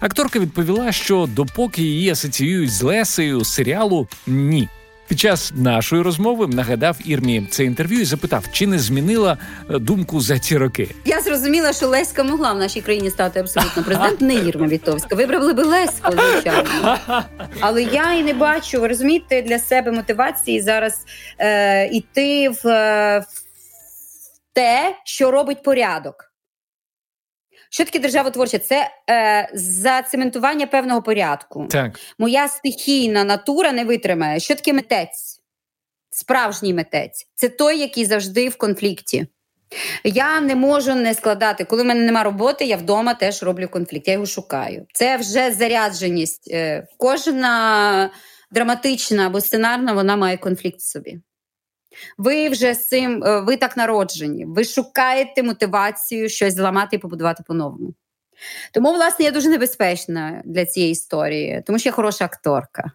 Акторка 0.00 0.38
відповіла, 0.38 0.92
що 0.92 1.28
допоки 1.34 1.82
її 1.82 2.10
асоціюють 2.10 2.70
з 2.70 2.82
Лесею 2.82 3.44
серіалу 3.44 4.08
ні. 4.26 4.68
Під 5.08 5.20
час 5.20 5.52
нашої 5.56 6.02
розмови 6.02 6.46
нагадав 6.46 6.96
Ірмі 7.04 7.46
це 7.50 7.64
інтерв'ю 7.64 8.00
і 8.00 8.04
запитав, 8.04 8.44
чи 8.52 8.66
не 8.66 8.78
змінила 8.78 9.38
е, 9.70 9.78
думку 9.78 10.20
за 10.20 10.38
ці 10.38 10.56
роки. 10.56 10.88
Я 11.04 11.20
зрозуміла, 11.20 11.72
що 11.72 11.88
Леська 11.88 12.24
могла 12.24 12.52
в 12.52 12.58
нашій 12.58 12.80
країні 12.80 13.10
стати 13.10 13.40
абсолютно 13.40 13.82
президент, 13.82 14.20
не 14.20 14.34
Ірма 14.34 14.66
Вітовська. 14.66 15.16
Вибрали 15.16 15.52
би 15.52 15.62
Леську, 15.62 16.12
звичайно. 16.12 16.98
Але 17.60 17.82
я 17.82 18.12
і 18.12 18.22
не 18.22 18.34
бачу, 18.34 18.88
розумієте, 18.88 19.42
для 19.42 19.58
себе 19.58 19.92
мотивації 19.92 20.60
зараз 20.60 21.04
е, 21.38 21.86
іти 21.86 22.48
в, 22.48 22.68
е, 22.68 23.18
в 23.18 24.54
те, 24.54 24.96
що 25.04 25.30
робить 25.30 25.62
порядок. 25.62 26.25
Що 27.76 27.84
таке 27.84 27.98
державотворче? 27.98 28.58
Це 28.58 28.90
е, 29.10 29.48
зацементування 29.54 30.66
певного 30.66 31.02
порядку. 31.02 31.66
Так. 31.70 32.00
Моя 32.18 32.48
стихійна 32.48 33.24
натура 33.24 33.72
не 33.72 33.84
витримає. 33.84 34.40
Що 34.40 34.54
таке 34.54 34.72
митець? 34.72 35.40
Справжній 36.10 36.74
митець 36.74 37.26
це 37.34 37.48
той, 37.48 37.78
який 37.78 38.04
завжди 38.04 38.48
в 38.48 38.56
конфлікті. 38.56 39.26
Я 40.04 40.40
не 40.40 40.54
можу 40.54 40.94
не 40.94 41.14
складати. 41.14 41.64
Коли 41.64 41.82
в 41.82 41.86
мене 41.86 42.00
нема 42.00 42.22
роботи, 42.22 42.64
я 42.64 42.76
вдома 42.76 43.14
теж 43.14 43.42
роблю 43.42 43.68
конфлікт. 43.68 44.08
Я 44.08 44.14
його 44.14 44.26
шукаю. 44.26 44.86
Це 44.92 45.16
вже 45.16 45.52
зарядженість. 45.52 46.50
Е, 46.50 46.86
кожна 46.98 48.10
драматична 48.50 49.26
або 49.26 49.40
сценарна 49.40 49.92
вона 49.92 50.16
має 50.16 50.36
конфлікт 50.36 50.78
в 50.78 50.82
собі. 50.82 51.20
Ви 52.18 52.48
вже 52.48 52.74
з 52.74 52.88
цим, 52.88 53.24
е, 53.24 53.40
ви 53.40 53.56
так 53.56 53.76
народжені, 53.76 54.44
ви 54.44 54.64
шукаєте 54.64 55.42
мотивацію 55.42 56.28
щось 56.28 56.54
зламати 56.54 56.96
і 56.96 56.98
побудувати 56.98 57.42
по-новому. 57.46 57.94
Тому, 58.72 58.92
власне, 58.92 59.24
я 59.24 59.30
дуже 59.30 59.48
небезпечна 59.48 60.42
для 60.44 60.66
цієї 60.66 60.92
історії, 60.92 61.62
тому 61.66 61.78
що 61.78 61.88
я 61.88 61.92
хороша 61.92 62.24
акторка. 62.24 62.92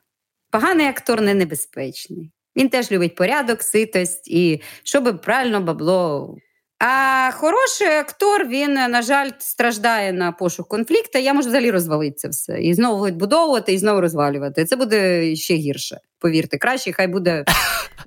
Поганий 0.51 0.87
актор 0.87 1.21
не 1.21 1.33
небезпечний. 1.33 2.31
Він 2.55 2.69
теж 2.69 2.91
любить 2.91 3.15
порядок, 3.15 3.63
ситость 3.63 4.27
і 4.27 4.61
щоб 4.83 5.21
правильно 5.21 5.61
бабло 5.61 6.35
а 6.83 7.31
хороший 7.31 7.87
актор, 7.87 8.47
він, 8.47 8.73
на 8.73 9.01
жаль, 9.01 9.29
страждає 9.39 10.13
на 10.13 10.31
пошук 10.31 10.67
конфлікту. 10.67 11.19
Я 11.19 11.33
можу 11.33 11.49
взагалі 11.49 11.71
розвалитися 11.71 12.29
все. 12.29 12.61
І 12.61 12.73
знову 12.73 13.05
відбудовувати, 13.05 13.73
і 13.73 13.77
знову 13.77 14.01
розвалювати. 14.01 14.65
Це 14.65 14.75
буде 14.75 15.35
ще 15.35 15.53
гірше. 15.53 15.97
Повірте, 16.19 16.57
краще, 16.57 16.93
хай 16.93 17.07
буде 17.07 17.45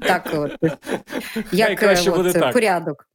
так, 0.01 0.29
от, 0.35 0.53
як 1.53 1.79
краще 1.79 2.11
от, 2.11 2.17
буде 2.17 2.33
так. 2.33 2.53
порядок. 2.53 3.07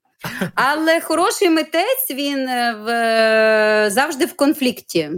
Але 0.56 1.02
хороший 1.02 1.50
митець 1.50 2.12
він 2.12 2.50
е, 2.50 2.74
в, 2.74 3.90
завжди 3.90 4.26
в 4.26 4.36
конфлікті 4.36 5.10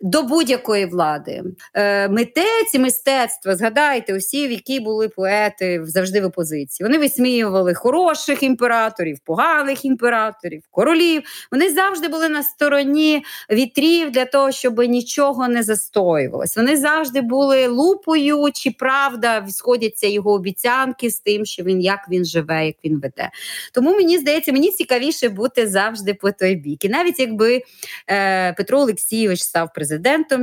до 0.00 0.22
будь-якої 0.22 0.86
влади. 0.86 1.42
Е, 1.74 2.08
Митець 2.08 2.74
і 2.74 2.78
мистецтво, 2.78 3.56
згадайте, 3.56 4.16
усі, 4.16 4.38
які 4.38 4.80
були 4.80 5.08
поети 5.08 5.80
завжди 5.84 6.20
в 6.20 6.24
опозиції. 6.24 6.86
Вони 6.86 6.98
висміювали 6.98 7.74
хороших 7.74 8.42
імператорів, 8.42 9.18
поганих 9.24 9.84
імператорів, 9.84 10.62
королів. 10.70 11.22
Вони 11.52 11.72
завжди 11.72 12.08
були 12.08 12.28
на 12.28 12.42
стороні 12.42 13.24
вітрів 13.50 14.10
для 14.10 14.24
того, 14.24 14.52
щоб 14.52 14.78
нічого 14.78 15.48
не 15.48 15.62
застоювалось. 15.62 16.56
Вони 16.56 16.76
завжди 16.76 17.20
були 17.20 17.66
лупою, 17.66 18.50
чи 18.54 18.70
правда 18.70 19.46
сходяться 19.48 20.06
його 20.06 20.32
обіцянки 20.32 21.10
з 21.10 21.18
тим, 21.18 21.44
що 21.44 21.62
він 21.62 21.80
як 21.80 22.06
він 22.10 22.24
живе, 22.24 22.66
як 22.66 22.76
він 22.84 23.00
веде. 23.00 23.30
Тому 23.72 23.92
мені 23.92 24.18
здається, 24.18 24.52
мені 24.52 24.70
цікавіше 24.70 25.28
бути 25.28 25.68
завжди 25.68 26.14
по 26.14 26.32
той 26.32 26.54
бік. 26.54 26.84
І 26.84 26.88
навіть 26.88 27.18
якби 27.18 27.62
е, 28.10 28.52
Петро 28.52 28.78
Олексійович 28.78 29.40
став 29.40 29.72
президентом, 29.72 29.83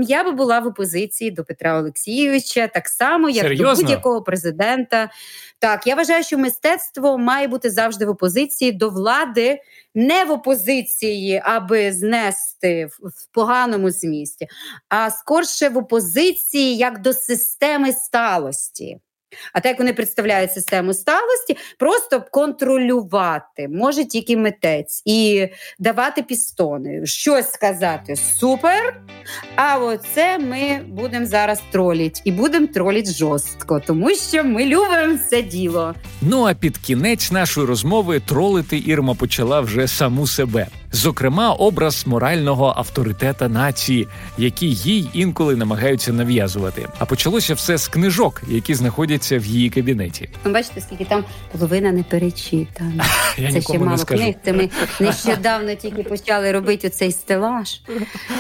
я 0.02 0.24
би 0.24 0.32
була 0.32 0.60
в 0.60 0.68
опозиції 0.68 1.32
до 1.32 1.44
Петра 1.44 1.80
Олексійовича, 1.80 2.68
так 2.68 2.88
само, 2.88 3.30
як 3.30 3.44
Серйозно? 3.46 3.76
до 3.76 3.82
будь-якого 3.82 4.22
президента. 4.22 5.10
Так, 5.60 5.88
я 5.88 5.96
вважаю, 5.96 6.24
що 6.24 6.38
мистецтво 6.38 7.18
має 7.18 7.48
бути 7.48 7.70
завжди 7.70 8.06
в 8.06 8.10
опозиції 8.10 8.72
до 8.72 8.90
влади, 8.90 9.60
не 9.96 10.26
в 10.26 10.32
опозиції, 10.32 11.42
аби 11.46 11.92
знести 11.92 12.86
в, 12.86 13.08
в 13.08 13.28
поганому 13.32 13.92
змісті, 13.92 14.48
а 14.90 15.12
скорше 15.12 15.70
в 15.70 15.78
опозиції 15.78 16.78
як 16.78 17.02
до 17.02 17.14
системи 17.14 17.94
сталості. 17.94 19.00
А 19.54 19.60
так 19.60 19.66
як 19.70 19.80
вони 19.80 19.94
представляють 19.94 20.54
систему 20.54 20.94
сталості, 20.94 21.58
просто 21.78 22.24
контролювати 22.32 23.68
може 23.68 24.06
тільки 24.06 24.38
митець 24.38 25.02
і 25.06 25.48
давати 25.80 26.24
пістони, 26.24 27.06
щось 27.06 27.52
сказати 27.52 28.16
супер. 28.16 29.02
А 29.56 29.78
оце 29.78 30.38
ми 30.40 30.80
будемо 30.88 31.26
зараз 31.26 31.62
троліть 31.72 32.22
і 32.26 32.32
будемо 32.32 32.68
троліть 32.68 33.14
жорстко, 33.18 33.82
тому 33.88 34.10
що 34.16 34.44
ми 34.44 34.66
любимо 34.66 35.18
це 35.30 35.42
діло. 35.42 35.96
Ну 36.22 36.44
а 36.48 36.54
під 36.54 36.78
кінець 36.78 37.32
нашої 37.32 37.68
розмови 37.68 38.20
тролити 38.20 38.84
Ірма 38.86 39.14
почала 39.14 39.62
вже 39.62 39.88
саму 39.88 40.28
себе. 40.28 40.68
Зокрема, 40.94 41.54
образ 41.54 42.04
морального 42.08 42.74
авторитета 42.78 43.50
нації, 43.50 44.08
який 44.38 44.76
їй 44.76 45.10
інколи 45.14 45.56
намагаються 45.56 46.14
нав'язувати. 46.14 46.88
А 47.00 47.06
почалося 47.06 47.54
все 47.54 47.78
з 47.78 47.88
книжок, 47.88 48.42
які 48.48 48.76
знаходяться 48.76 49.40
в 49.40 49.46
її 49.46 49.70
кабінеті. 49.70 50.30
Ви 50.44 50.52
бачите, 50.52 50.82
скільки 50.82 51.06
там 51.06 51.24
половина 51.52 51.92
не 51.92 52.04
перечитана. 52.04 53.06
Я 53.38 53.52
Це 53.52 53.62
ще 53.62 53.80
мало 53.80 53.98
скажу. 53.98 54.22
книг. 54.24 54.36
Це 54.46 54.54
ми 54.54 54.70
нещодавно 55.00 55.76
тільки 55.76 56.04
почали 56.04 56.52
робити 56.52 56.90
цей 56.90 57.12
стелаж. 57.12 57.82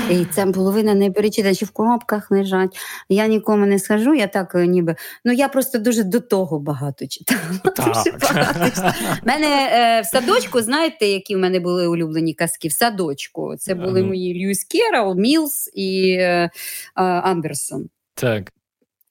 І 0.10 0.26
це 0.26 0.46
половина 0.46 0.81
не 0.84 1.12
перечитана, 1.12 1.56
чи 1.56 1.66
в 1.66 1.72
коробках 1.72 2.32
лежать. 2.32 2.78
Я 3.10 3.28
нікому 3.28 3.66
не 3.66 3.80
скажу, 3.80 4.14
я 4.14 4.28
так 4.28 4.56
е, 4.56 4.68
ніби. 4.68 4.96
Ну 5.26 5.34
я 5.34 5.48
просто 5.48 5.80
дуже 5.80 6.04
до 6.04 6.20
того 6.20 6.60
багато 6.60 7.08
читала. 7.08 7.42
Дуже 7.64 8.18
багато 8.18 8.70
читала. 8.70 8.96
В 9.24 9.28
мене 9.28 9.70
е, 9.72 10.02
в 10.02 10.06
садочку, 10.06 10.62
знаєте, 10.62 11.06
які 11.06 11.36
в 11.36 11.40
мене 11.40 11.60
були 11.60 11.88
улюблені 11.88 12.34
казки? 12.34 12.68
В 12.68 12.72
садочку. 12.72 13.56
Це 13.58 13.76
були 13.76 14.04
мої 14.04 14.46
Льюіс 14.46 14.64
Керол, 14.64 15.16
Мілс 15.16 15.72
і 15.74 16.12
е, 16.20 16.26
е, 16.26 16.50
Андерсон. 16.96 17.90
Так. 18.14 18.52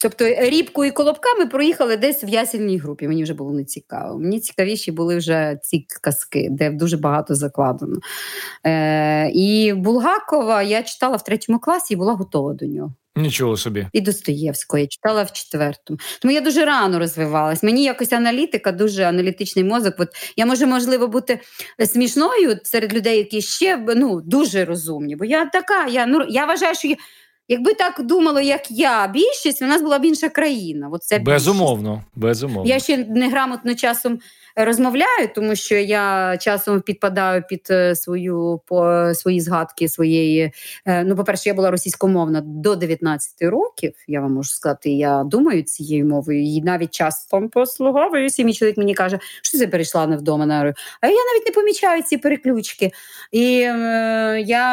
Тобто 0.03 0.25
рібку 0.25 0.85
і 0.85 0.91
колобками 0.91 1.47
проїхали 1.47 1.97
десь 1.97 2.25
в 2.25 2.29
ясельній 2.29 2.79
групі. 2.79 3.09
Мені 3.09 3.23
вже 3.23 3.35
було 3.35 3.53
не 3.53 3.65
цікаво. 3.65 4.19
Мені 4.19 4.41
цікавіші 4.41 4.93
були 4.93 5.17
вже 5.17 5.59
ці 5.63 5.87
казки, 6.01 6.49
де 6.51 6.71
дуже 6.71 6.97
багато 6.97 7.35
закладено. 7.35 8.01
Е, 8.67 9.31
і 9.35 9.73
Булгакова 9.73 10.63
я 10.63 10.83
читала 10.83 11.17
в 11.17 11.25
третьому 11.25 11.59
класі 11.59 11.95
і 11.95 11.97
була 11.97 12.13
готова 12.13 12.55
до 12.55 12.67
нього. 12.67 12.95
Нічого 13.17 13.57
собі. 13.57 13.87
І 13.93 14.01
Достоєвського 14.01 14.79
я 14.79 14.87
читала 14.87 15.23
в 15.23 15.33
четвертому. 15.33 15.99
Тому 16.23 16.35
я 16.35 16.41
дуже 16.41 16.65
рано 16.65 16.99
розвивалась. 16.99 17.63
Мені 17.63 17.85
якось 17.85 18.13
аналітика, 18.13 18.73
дуже 18.73 19.05
аналітичний 19.05 19.65
мозок. 19.65 19.95
От 19.99 20.09
я 20.37 20.47
можу, 20.47 20.67
можливо, 20.67 21.09
бути 21.09 21.41
смішною 21.87 22.59
серед 22.65 22.95
людей, 22.95 23.19
які 23.19 23.43
ще 23.43 23.85
ну, 23.97 24.21
дуже 24.21 24.65
розумні. 24.65 25.17
Бо 25.17 25.25
я 25.25 25.47
така, 25.47 25.87
я, 25.87 26.07
ну, 26.07 26.27
я 26.29 26.47
вважаю, 26.47 26.75
що 26.75 26.89
я, 26.89 26.97
якби 27.51 27.75
так 27.75 28.03
думало, 28.03 28.41
як 28.41 28.71
я, 28.71 29.07
більшість, 29.07 29.63
у 29.63 29.67
нас 29.67 29.83
була 29.83 29.99
б 29.99 30.05
інша 30.05 30.29
країна. 30.29 30.89
От 30.93 31.03
це 31.03 31.19
більшість. 31.19 31.47
Безумовно, 31.47 32.05
безумовно. 32.15 32.69
Я 32.71 32.79
ще 32.79 32.97
неграмотно 32.97 33.75
часом 33.75 34.19
розмовляю, 34.57 35.29
тому 35.35 35.55
що 35.55 35.75
я 35.75 36.37
часом 36.41 36.81
підпадаю 36.81 37.43
під 37.49 37.67
е, 37.71 37.95
свою 37.97 38.61
по 38.67 39.11
свої 39.15 39.41
згадки 39.41 39.89
своєї. 39.89 40.53
е, 40.87 41.05
Ну, 41.05 41.17
по-перше, 41.17 41.49
я 41.49 41.55
була 41.55 41.71
російськомовна 41.71 42.41
до 42.45 42.77
19 42.77 43.43
років. 43.43 43.93
Я 44.09 44.21
вам 44.21 44.33
можу 44.33 44.51
сказати, 44.51 44.91
я 44.91 45.23
думаю 45.25 45.63
цією 45.63 46.07
мовою, 46.07 46.43
і 46.43 46.63
навіть 46.63 46.91
часом 46.91 47.49
послуговуюся. 47.49 48.43
і 48.43 48.45
Мій 48.45 48.55
чоловік 48.55 48.79
мені 48.79 48.95
каже, 48.95 49.19
що 49.43 49.59
ти 49.59 49.67
перейшла 49.67 50.07
не 50.07 50.17
вдома 50.17 50.47
на. 50.47 50.75
А 51.01 51.07
я 51.07 51.13
навіть 51.13 51.47
не 51.47 51.53
помічаю 51.55 52.03
ці 52.03 52.17
переключки. 52.19 52.91
І 53.33 53.61
е, 53.61 54.43
я, 54.47 54.65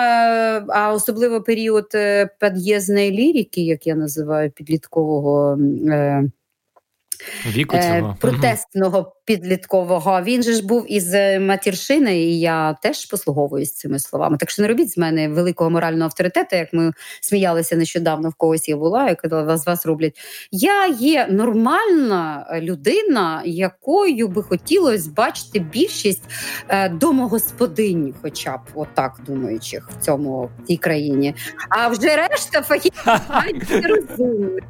а 0.69 0.93
особливо 0.93 1.41
період 1.41 1.91
е, 1.95 2.29
під'їзної 2.39 3.11
лірики, 3.11 3.61
як 3.61 3.87
я 3.87 3.95
називаю, 3.95 4.51
підліткового. 4.51 5.57
Е, 5.87 6.23
Віку 7.47 7.77
цього. 7.77 8.17
протестного 8.19 9.13
підліткового. 9.25 10.21
Він 10.21 10.43
же 10.43 10.53
ж 10.53 10.65
був 10.65 10.91
із 10.91 11.13
матіршини, 11.39 12.19
і 12.19 12.39
я 12.39 12.73
теж 12.73 13.05
послуговуюсь 13.05 13.73
цими 13.73 13.99
словами. 13.99 14.37
Так 14.37 14.49
що 14.49 14.61
не 14.61 14.67
робіть 14.67 14.91
з 14.91 14.97
мене 14.97 15.29
великого 15.29 15.69
морального 15.69 16.05
авторитету, 16.05 16.55
як 16.55 16.73
ми 16.73 16.91
сміялися 17.21 17.75
нещодавно 17.75 18.29
в 18.29 18.33
когось 18.33 18.69
я 18.69 18.77
була, 18.77 19.09
і 19.09 19.15
коли 19.15 19.57
з 19.57 19.67
вас 19.67 19.85
роблять. 19.85 20.19
Я 20.51 20.87
є 20.87 21.27
нормальна 21.29 22.47
людина, 22.61 23.41
якою 23.45 24.27
би 24.27 24.43
хотілося 24.43 25.09
бачити 25.15 25.59
більшість 25.59 26.23
е, 26.69 26.89
домогосподинь, 26.89 28.13
хоча 28.21 28.57
б 28.57 28.61
отак 28.75 29.19
думаючих 29.27 29.89
в 29.89 30.05
цьому 30.05 30.49
в 30.63 30.67
цій 30.67 30.77
країні. 30.77 31.35
А 31.69 31.87
вже 31.87 32.15
решта 32.15 32.61
фахівці 32.67 33.81
розумні. 33.87 34.61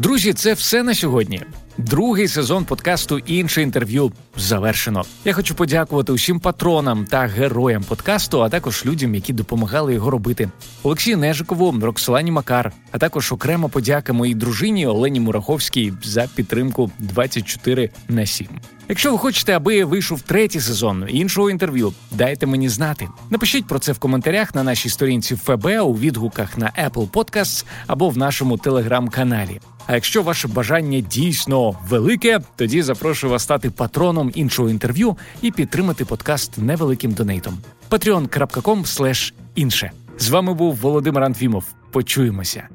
Друзі, 0.00 0.32
це 0.32 0.52
все 0.52 0.82
на 0.82 0.94
сьогодні. 0.94 1.42
Другий 1.86 2.28
сезон 2.28 2.64
подкасту 2.64 3.18
інше 3.18 3.62
інтерв'ю 3.62 4.12
завершено. 4.36 5.04
Я 5.24 5.32
хочу 5.32 5.54
подякувати 5.54 6.12
усім 6.12 6.40
патронам 6.40 7.06
та 7.06 7.20
героям 7.20 7.82
подкасту, 7.82 8.42
а 8.42 8.48
також 8.48 8.86
людям, 8.86 9.14
які 9.14 9.32
допомагали 9.32 9.94
його 9.94 10.10
робити. 10.10 10.50
Олексію 10.82 11.18
Нежикову, 11.18 11.80
Роксолані 11.82 12.30
Макар, 12.30 12.72
а 12.90 12.98
також 12.98 13.32
окрема 13.32 13.68
подяка 13.68 14.12
моїй 14.12 14.34
дружині 14.34 14.86
Олені 14.86 15.20
Мураховській 15.20 15.92
за 16.02 16.28
підтримку 16.34 16.90
24 16.98 17.90
на 18.08 18.26
7. 18.26 18.48
Якщо 18.88 19.12
ви 19.12 19.18
хочете, 19.18 19.56
аби 19.56 19.84
вийшов 19.84 20.22
третій 20.22 20.60
сезон 20.60 21.06
іншого 21.08 21.50
інтерв'ю, 21.50 21.92
дайте 22.10 22.46
мені 22.46 22.68
знати. 22.68 23.08
Напишіть 23.30 23.66
про 23.66 23.78
це 23.78 23.92
в 23.92 23.98
коментарях 23.98 24.54
на 24.54 24.62
нашій 24.62 24.88
сторінці 24.88 25.36
ФБ 25.36 25.66
у 25.66 25.92
відгуках 25.92 26.58
на 26.58 26.72
Apple 26.84 27.10
Podcasts 27.10 27.64
або 27.86 28.08
в 28.08 28.18
нашому 28.18 28.58
телеграм-каналі. 28.58 29.60
А 29.86 29.94
якщо 29.94 30.22
ваше 30.22 30.48
бажання 30.48 31.00
дійсно 31.00 31.69
велике, 31.88 32.40
тоді 32.56 32.82
запрошую 32.82 33.30
вас 33.30 33.42
стати 33.42 33.70
патроном 33.70 34.32
іншого 34.34 34.70
інтерв'ю 34.70 35.16
і 35.42 35.50
підтримати 35.50 36.04
подкаст 36.04 36.58
невеликим 36.58 37.12
донейтом. 37.12 37.58
patreon.com 37.90 39.32
інше. 39.54 39.90
З 40.18 40.28
вами 40.28 40.54
був 40.54 40.76
Володимир 40.76 41.22
Анфімов. 41.22 41.64
Почуємося. 41.90 42.68